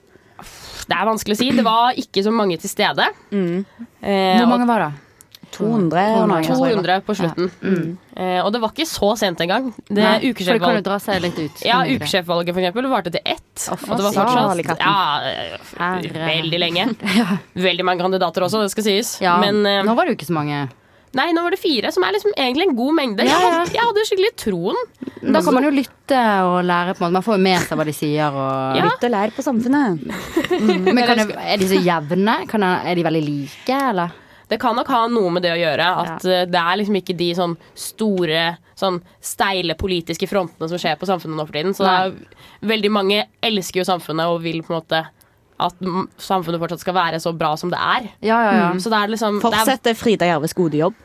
[0.90, 1.52] Det er vanskelig å si.
[1.54, 3.06] Det var ikke så mange til stede.
[3.30, 3.66] Mm.
[4.02, 4.92] Eh, Hvor mange var det?
[5.56, 6.44] 200 og noe.
[6.46, 7.50] 200 på slutten.
[7.50, 7.74] Ja.
[7.74, 7.98] Mm.
[8.20, 9.70] Eh, og det var ikke så sent engang.
[9.88, 11.62] Det Nei, for det kan jo dra seg litt ut.
[11.66, 13.68] Ja, ukesjefvalget for eksempel varte til ett.
[13.70, 15.94] Og det var fortsatt ja,
[16.26, 16.90] veldig lenge.
[17.70, 19.16] Veldig mange kandidater også, det skal sies.
[19.24, 20.68] Ja, Men eh, nå var det jo ikke så mange.
[21.18, 23.26] Nei, nå var det fire, som er liksom egentlig en god mengde.
[23.26, 23.54] Ja, Jeg, ja.
[23.56, 24.82] hadde, jeg hadde skikkelig troen.
[25.20, 26.94] Da kan man jo lytte og lære.
[26.94, 28.38] på en måte Man får jo med seg hva de sier.
[28.38, 28.78] Og...
[28.78, 28.86] Ja.
[28.86, 30.06] Lytte og lære på samfunnet.
[30.86, 32.36] Men kan det, er de så jevne?
[32.52, 34.14] Kan det, er de veldig like, eller?
[34.50, 35.88] Det kan nok ha noe med det å gjøre.
[36.04, 36.42] At ja.
[36.50, 38.44] det er liksom ikke de sånn store,
[38.80, 41.78] sånn steile politiske frontene som skjer på samfunnet nå for tiden.
[41.78, 42.16] Så er,
[42.66, 45.04] veldig mange elsker jo samfunnet og vil på en måte
[45.60, 45.84] at
[46.24, 48.10] samfunnet fortsatt skal være så bra som det er.
[48.24, 48.72] Ja, ja, ja.
[48.72, 50.96] Mm, Så det er liksom det er, Frida Jerves gode jobb.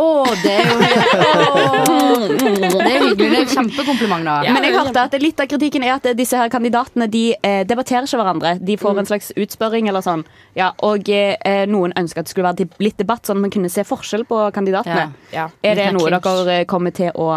[0.00, 0.06] Å,
[0.40, 0.76] det er jo
[1.90, 3.16] Åh, Det er hyggelig.
[3.18, 4.36] Det er et kjempekompliment, da.
[4.54, 8.08] Men jeg hørte at litt av kritikken er at disse her kandidatene De eh, debatterer
[8.08, 8.54] ikke hverandre.
[8.64, 10.24] De får en slags utspørring eller sånn.
[10.58, 13.72] Ja, og eh, noen ønsker at det skulle være litt debatt, sånn at man kunne
[13.72, 15.10] se forskjell på kandidatene.
[15.34, 15.48] Ja.
[15.66, 17.30] Er det noe dere eh, kommer til å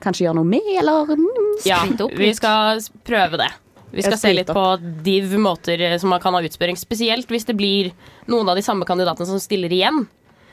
[0.00, 2.38] kanskje gjøre noe med, eller mm, Ja, sprite opp vi litt?
[2.40, 3.50] skal prøve det.
[3.90, 6.78] Vi skal Ja, se litt sprite på div måter eh, som man kan ha utspørring.
[6.78, 7.90] Spesielt hvis det blir
[8.30, 10.04] noen av de samme kandidatene som stiller igjen.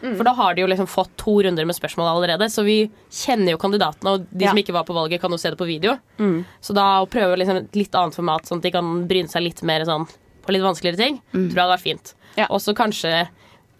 [0.02, 0.16] Mm.
[0.18, 3.52] For da har de jo liksom fått to runder med spørsmål allerede, så vi kjenner
[3.56, 4.14] jo kandidatene.
[4.14, 4.50] Og de Ja.
[4.52, 5.98] som ikke var på valget, kan jo se det på video.
[6.20, 6.46] Mm.
[6.62, 9.42] Så da å prøve liksom et litt annet format, sånn at de kan bryne seg
[9.44, 10.08] litt mer sånn
[10.46, 11.50] på litt vanskeligere ting, Mm.
[11.50, 12.14] tror jeg hadde vært fint.
[12.50, 13.28] Og så kanskje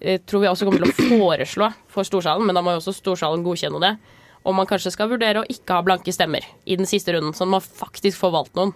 [0.02, 2.94] eh, tror vi også kommer til å foreslå for Storsalen, men da må jo også
[2.94, 3.98] Storsalen godkjenne det.
[4.46, 7.48] Om man kanskje skal vurdere å ikke ha blanke stemmer i den siste runden, sånn
[7.50, 8.74] at man faktisk får valgt noen.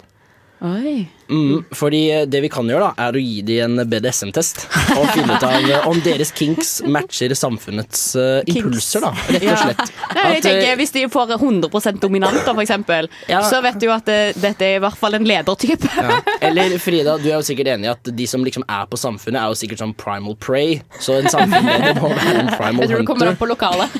[1.32, 4.66] Mm, fordi det vi kan gjøre, da, er å gi dem en BDSM-test.
[4.94, 9.60] Og finne ut av eh, om deres kinks matcher samfunnets uh, impulser, da, rett og
[9.64, 9.82] slett.
[10.12, 13.08] Nei, jeg tenker, eh, Hvis de får 100% dominanter, for eksempel,
[13.48, 15.90] så vet du at det, dette er i hvert fall en ledertype.
[15.96, 16.20] ja.
[16.46, 19.40] Eller Frida, du er jo sikkert enig i at de som liksom er på Samfunnet,
[19.40, 20.80] er jo sikkert sånn primal prey.
[21.02, 22.84] Så en samfunnsleder må være en primal hunter.
[22.84, 23.98] Jeg tror du kommer opp på lokalet.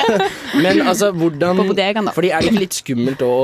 [0.64, 2.14] Men altså, hvordan da.
[2.14, 3.34] Fordi er det ikke litt skummelt å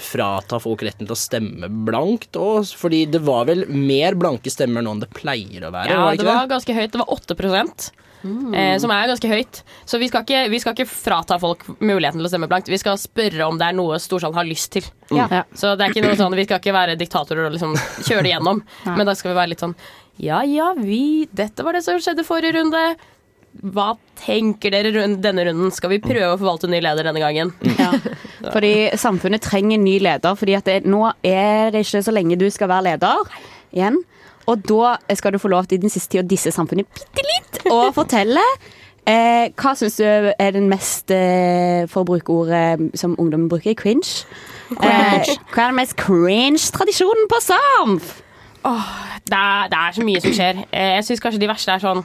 [0.00, 2.34] frata folk retten til å stemme blankt?
[2.36, 2.72] òg?
[2.78, 5.92] fordi det var vel mer blanke stemmer nå enn det pleier å være?
[5.92, 6.92] Ja, var det det var ganske høyt.
[6.92, 7.36] Det var 8
[8.54, 9.62] eh, som er ganske høyt.
[9.84, 12.70] Så vi skal, ikke, vi skal ikke frata folk muligheten til å stemme blankt.
[12.72, 14.86] Vi skal spørre om det er noe Storsalen har lyst til.
[15.10, 15.28] Ja.
[15.30, 15.42] Ja.
[15.54, 17.76] Så det er ikke noe sånn, vi skal ikke være diktatorer og liksom
[18.08, 18.64] kjøre det gjennom.
[18.96, 19.76] Men da skal vi være litt sånn
[20.22, 22.84] Ja ja, vi Dette var det som skjedde forrige runde.
[23.62, 25.70] Hva tenker dere rundt denne runden?
[25.74, 27.52] Skal vi prøve å forvalte ny leder denne gangen?
[28.54, 30.38] Fordi samfunnet trenger en ny leder.
[30.38, 33.36] Fordi at det, nå er det ikke så lenge du skal være leder
[33.74, 34.00] igjen.
[34.50, 37.24] Og da skal du få lov til i den siste tid å disse samfunnet bitte
[37.24, 38.42] litt og fortelle.
[39.04, 43.76] Eh, hva syns du er den mest, eh, for å bruke ordet som ungdommen bruker,
[43.76, 44.24] cringe?
[44.70, 45.28] Cringe.
[45.28, 48.23] Eh, hva er den mest cringe-tradisjonen på Samf?
[48.64, 50.58] Det er, det er så mye som skjer.
[50.72, 52.00] Eh, Jeg syns kanskje de verste er sånn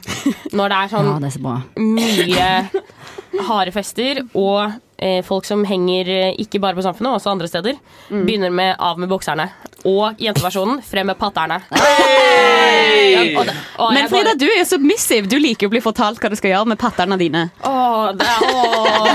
[0.56, 1.40] når det er sånn Ja, det er så
[1.80, 7.48] mye harde fester og eh, folk som henger eh, ikke bare på Samfunnet, også andre
[7.48, 7.76] steder,
[8.10, 8.24] Mm.
[8.26, 9.44] begynner med av med bokserne.
[9.86, 11.60] Og jenteversjonen frem med patterne.
[11.70, 15.28] Ja, og det- og Men Frida, bare- du er jo submissive.
[15.30, 17.50] Du liker å bli fortalt hva du skal gjøre med patterne dine.
[17.64, 19.06] Åh, det er, åh.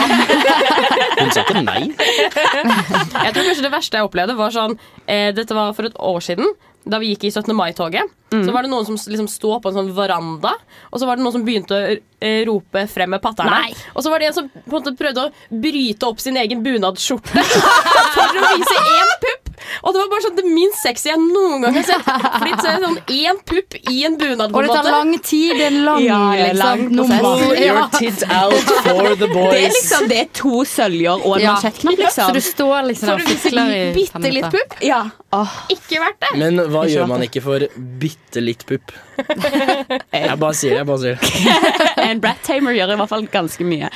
[1.20, 1.92] Hun sa ikke nei.
[1.92, 4.78] Jeg tror kanskje det verste jeg opplevde, var sånn
[5.08, 6.48] eh, Dette var for et år siden.
[6.86, 7.56] Da vi gikk i 17.
[7.58, 8.12] mai-toget,
[8.44, 10.52] så var det noen som liksom sto på en sånn veranda,
[10.92, 13.52] og så var det noen som begynte å eh, rope frem med patterne.
[13.52, 13.74] Nei.
[13.96, 15.32] Og så var det en som på en måte prøvde å
[15.62, 17.44] bryte opp sin egen bunadsskjorte
[18.16, 19.42] for å vise én pupp.
[19.86, 22.06] Og det var bare sånn det minst sexy jeg noen gang har sett.
[22.06, 24.52] Fordi er sånn én pupp i en bunad.
[24.52, 24.92] på Og det tar måte.
[24.94, 25.54] lang tid.
[25.58, 27.22] Det er en lang, Ja, lang liksom, prosess.
[27.22, 27.40] nummer.
[27.46, 27.88] Pull your Ja.
[27.98, 29.52] tits out for the boys.
[29.54, 31.54] Det er liksom det er to søljer og en Ja.
[31.56, 32.30] mansjettknapp, liksom.
[32.30, 34.78] Så du står liksom For å og vise fikler i bitte litt pupp.
[34.82, 35.02] Ja.
[35.34, 35.50] Åh.
[35.70, 36.38] Ikke verdt det.
[36.38, 38.92] Men hva gjør man ikke for bitte litt pupp?
[39.16, 40.80] Jeg bare sier det.
[40.82, 41.62] jeg bare sier det.
[42.06, 43.88] En brat tamer gjør i hvert fall ganske mye.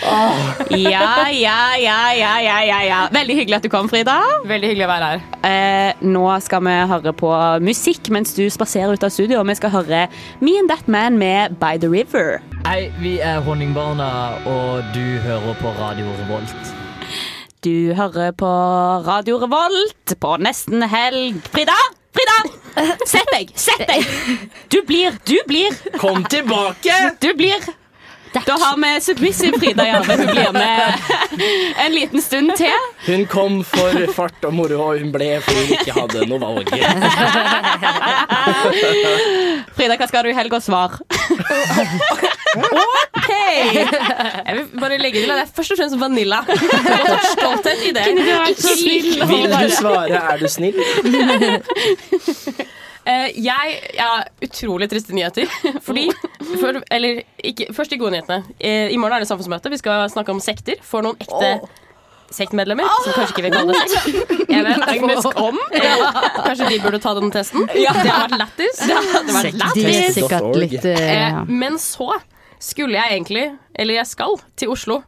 [0.73, 2.99] Ja, ja, ja, ja, ja, ja, ja.
[3.13, 4.15] Veldig hyggelig at du kom, Frida.
[4.49, 5.25] Veldig hyggelig å være her.
[5.49, 7.33] Eh, nå skal vi høre på
[7.65, 9.41] musikk mens du spaserer ut av studio.
[9.43, 10.05] Og vi skal høre
[10.41, 12.39] Me and That Man med By The River.
[12.65, 14.09] Hei, vi er Honningbarna,
[14.49, 16.73] og du hører på Radio Revolt.
[17.65, 18.49] Du hører på
[19.05, 21.41] Radio Revolt på nesten helg.
[21.51, 21.77] Frida!
[22.19, 22.95] Frida!
[23.05, 23.51] Sett deg!
[23.55, 24.05] Sett deg!
[24.67, 27.15] Du blir, du blir Kom tilbake!
[27.19, 27.55] Du blir
[28.33, 30.17] Da har vi submissive Frida Jarve.
[30.17, 30.93] Hun blir med
[31.85, 32.71] en liten stund til.
[33.05, 36.69] Hun kom for fart og moro, og hun ble fordi hun ikke hadde noe valg.
[39.77, 40.59] Frida, hva skal du i helga?
[40.59, 40.99] svare?
[42.59, 43.29] OK!
[43.29, 46.39] Jeg vil bare legge til at det er først og fremst vanilla.
[47.33, 48.05] Stolthet i det.
[49.29, 50.79] Vil du svare 'er du snill'?
[53.09, 54.09] Eh, jeg ja,
[54.45, 55.49] Utrolig triste nyheter.
[55.87, 56.07] Fordi
[56.61, 58.43] for, Eller ikke, først de gode nyhetene.
[58.59, 59.71] Eh, I morgen er det samfunnsmøte.
[59.73, 61.53] Vi skal snakke om sekter for noen ekte
[62.29, 62.85] sektmedlemmer.
[63.01, 64.33] Som kanskje ikke vil kalle det sekt.
[64.53, 65.61] Jeg vet Agnes kom.
[65.73, 66.03] Eh,
[66.45, 67.65] kanskje de burde ta den testen.
[67.73, 68.83] Det har vært lættis.
[68.85, 70.19] Det hadde vært lættis.
[70.61, 71.41] litt ja.
[71.49, 72.11] men så
[72.61, 75.01] skulle jeg egentlig, eller jeg skal, til Oslo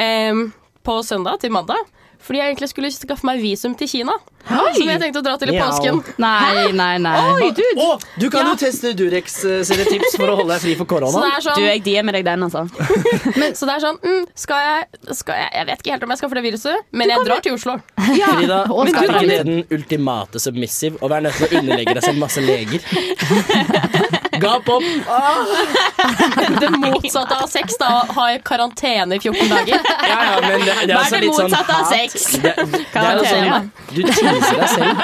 [0.00, 1.78] Um, på søndag til mandag.
[2.20, 4.12] Fordi jeg egentlig skulle skaffe meg visum til Kina.
[4.50, 5.66] Som jeg tenkte å dra til i Mjau.
[5.68, 5.98] påsken.
[6.22, 7.50] Nei, nei, nei.
[7.84, 7.88] Å,
[8.20, 10.96] du kan jo teste Durex eh, sine tips for å holde deg fri for Så
[10.96, 11.22] det korona.
[11.36, 12.62] er sånn, Du, jeg DM-er deg den, altså.
[13.58, 16.22] så det er sånn mm, skal, jeg, skal jeg Jeg vet ikke helt om jeg
[16.22, 17.76] skal få det viruset, men jeg drar til Oslo.
[18.06, 20.96] Frida, Og skal ikke du- det den ultimate submissive?
[21.04, 22.80] Å være nødt til å underlegge deg selv masse leger?
[24.40, 24.82] Gap opp!
[26.60, 27.90] Det motsatte av sex, da.
[28.16, 29.78] Ha karantene i 14 dager.
[30.08, 31.92] Ja, ja, men det, det er også litt sånn motsatte av hat.
[31.92, 32.10] sex?
[32.42, 34.94] Det, det er jo sånn Du teaser deg selv.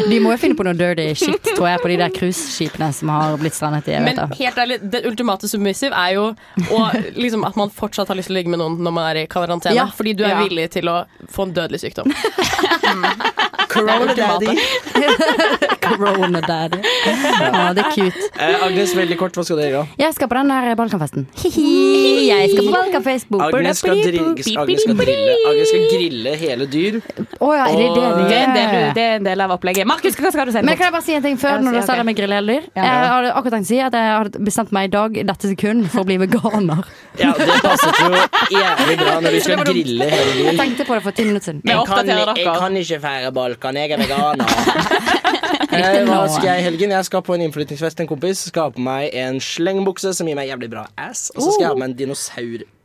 [0.09, 3.09] De må jo finne på noe dirty shit, tror jeg, på de der cruiseskipene som
[3.13, 6.25] har blitt strandet i Men helt ærlig, det ultimate submissive er jo
[6.73, 9.21] og, liksom, at man fortsatt har lyst til å ligge med noen når man er
[9.23, 9.75] i karantene.
[9.77, 9.87] Ja.
[9.95, 10.41] Fordi du er Ja.
[10.43, 12.09] villig til å få en dødelig sykdom.
[13.73, 14.53] Corona daddy.
[15.83, 16.77] Corona daddy.
[17.41, 18.27] Ja, det er cute.
[18.37, 19.83] Eh, Agnes, veldig kort, hva skal du gjøre?
[19.99, 21.25] Jeg skal på den der Balkanfesten.
[21.41, 23.31] Hihi, jeg skal på Balkanfest.
[23.33, 24.45] Agnes skal, drille, Agnes
[24.83, 25.01] skal
[25.53, 26.99] Agnes skal grille hele dyr.
[27.39, 28.93] Å ja, er det det Og- de Det det, gjør?
[28.99, 29.87] det er en del av opplegget.
[29.89, 30.63] Markus, hva skal du si?
[30.65, 32.17] Men kan jeg bare si en ting før, Ja, når si, du sa det med
[32.17, 32.67] grilledyr?
[32.75, 32.85] Ja.
[32.87, 35.51] Jeg hadde akkurat tenkt å si at jeg hadde bestemt meg i dag, i dette
[35.53, 36.83] sekund, for å bli veganer.
[37.21, 38.09] Ja, Det passet jo
[38.57, 41.61] jævlig bra når du skal grille hele Jeg tenkte på det for ti minutter siden.
[41.67, 44.47] Jeg kan, jeg kan ikke feire Balkan, jeg er veganer.
[45.73, 46.91] Eh, hva skal jeg i helgen?
[46.93, 48.43] Jeg skal på en innflytningsfest til en kompis.
[48.49, 51.31] Skal ha på meg en slengbukse som gir meg jævlig bra ass.
[51.33, 51.97] Og så skal jeg ha med en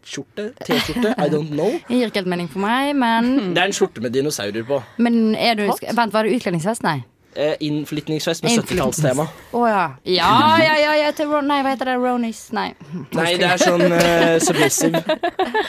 [0.08, 0.52] dinosaurskjorte.
[0.64, 1.14] T-skjorte.
[1.18, 1.70] I don't know.
[1.88, 4.82] Det gir ikke helt mening for meg, men, Det er en skjorte med dinosaurer på.
[4.98, 6.82] men er du Vent, var det utkledningsfest?
[6.82, 7.02] Nei.
[7.36, 9.26] Eh, innflytningsfest med 70-tallstema.
[9.54, 9.82] Å ja.
[10.02, 11.94] Ja, ja, ja, ja til Ron, Nei, hva heter det?
[12.00, 12.40] Ronis?
[12.56, 12.72] Nei.
[13.18, 15.02] Nei, det er sånn uh, submissive.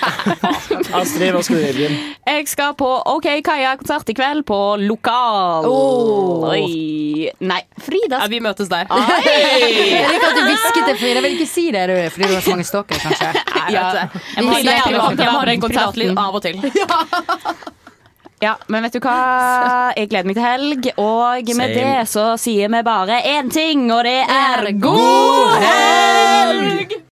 [0.99, 1.89] Astrid, hva skal du gjøre?
[2.25, 5.67] Jeg skal på OK Kaja-konsert i kveld på Lokal.
[5.69, 6.47] Oh.
[6.49, 7.29] Oi.
[7.43, 8.89] Nei, Frida Ja, vi møtes der.
[9.29, 11.19] Jeg liker at du hvisket det, Frida.
[11.19, 13.33] Jeg vil ikke si det du, fordi du har så mange stalkere, kanskje.
[13.75, 13.85] Ja.
[14.07, 16.63] Jeg må, Frida jeg, er privat- jeg må ha en konsert litt av og til.
[18.39, 19.15] Ja, men vet du hva?
[19.99, 21.73] Jeg gleder meg til helg, og med Same.
[21.75, 26.99] det så sier vi bare én ting, og det er god helg!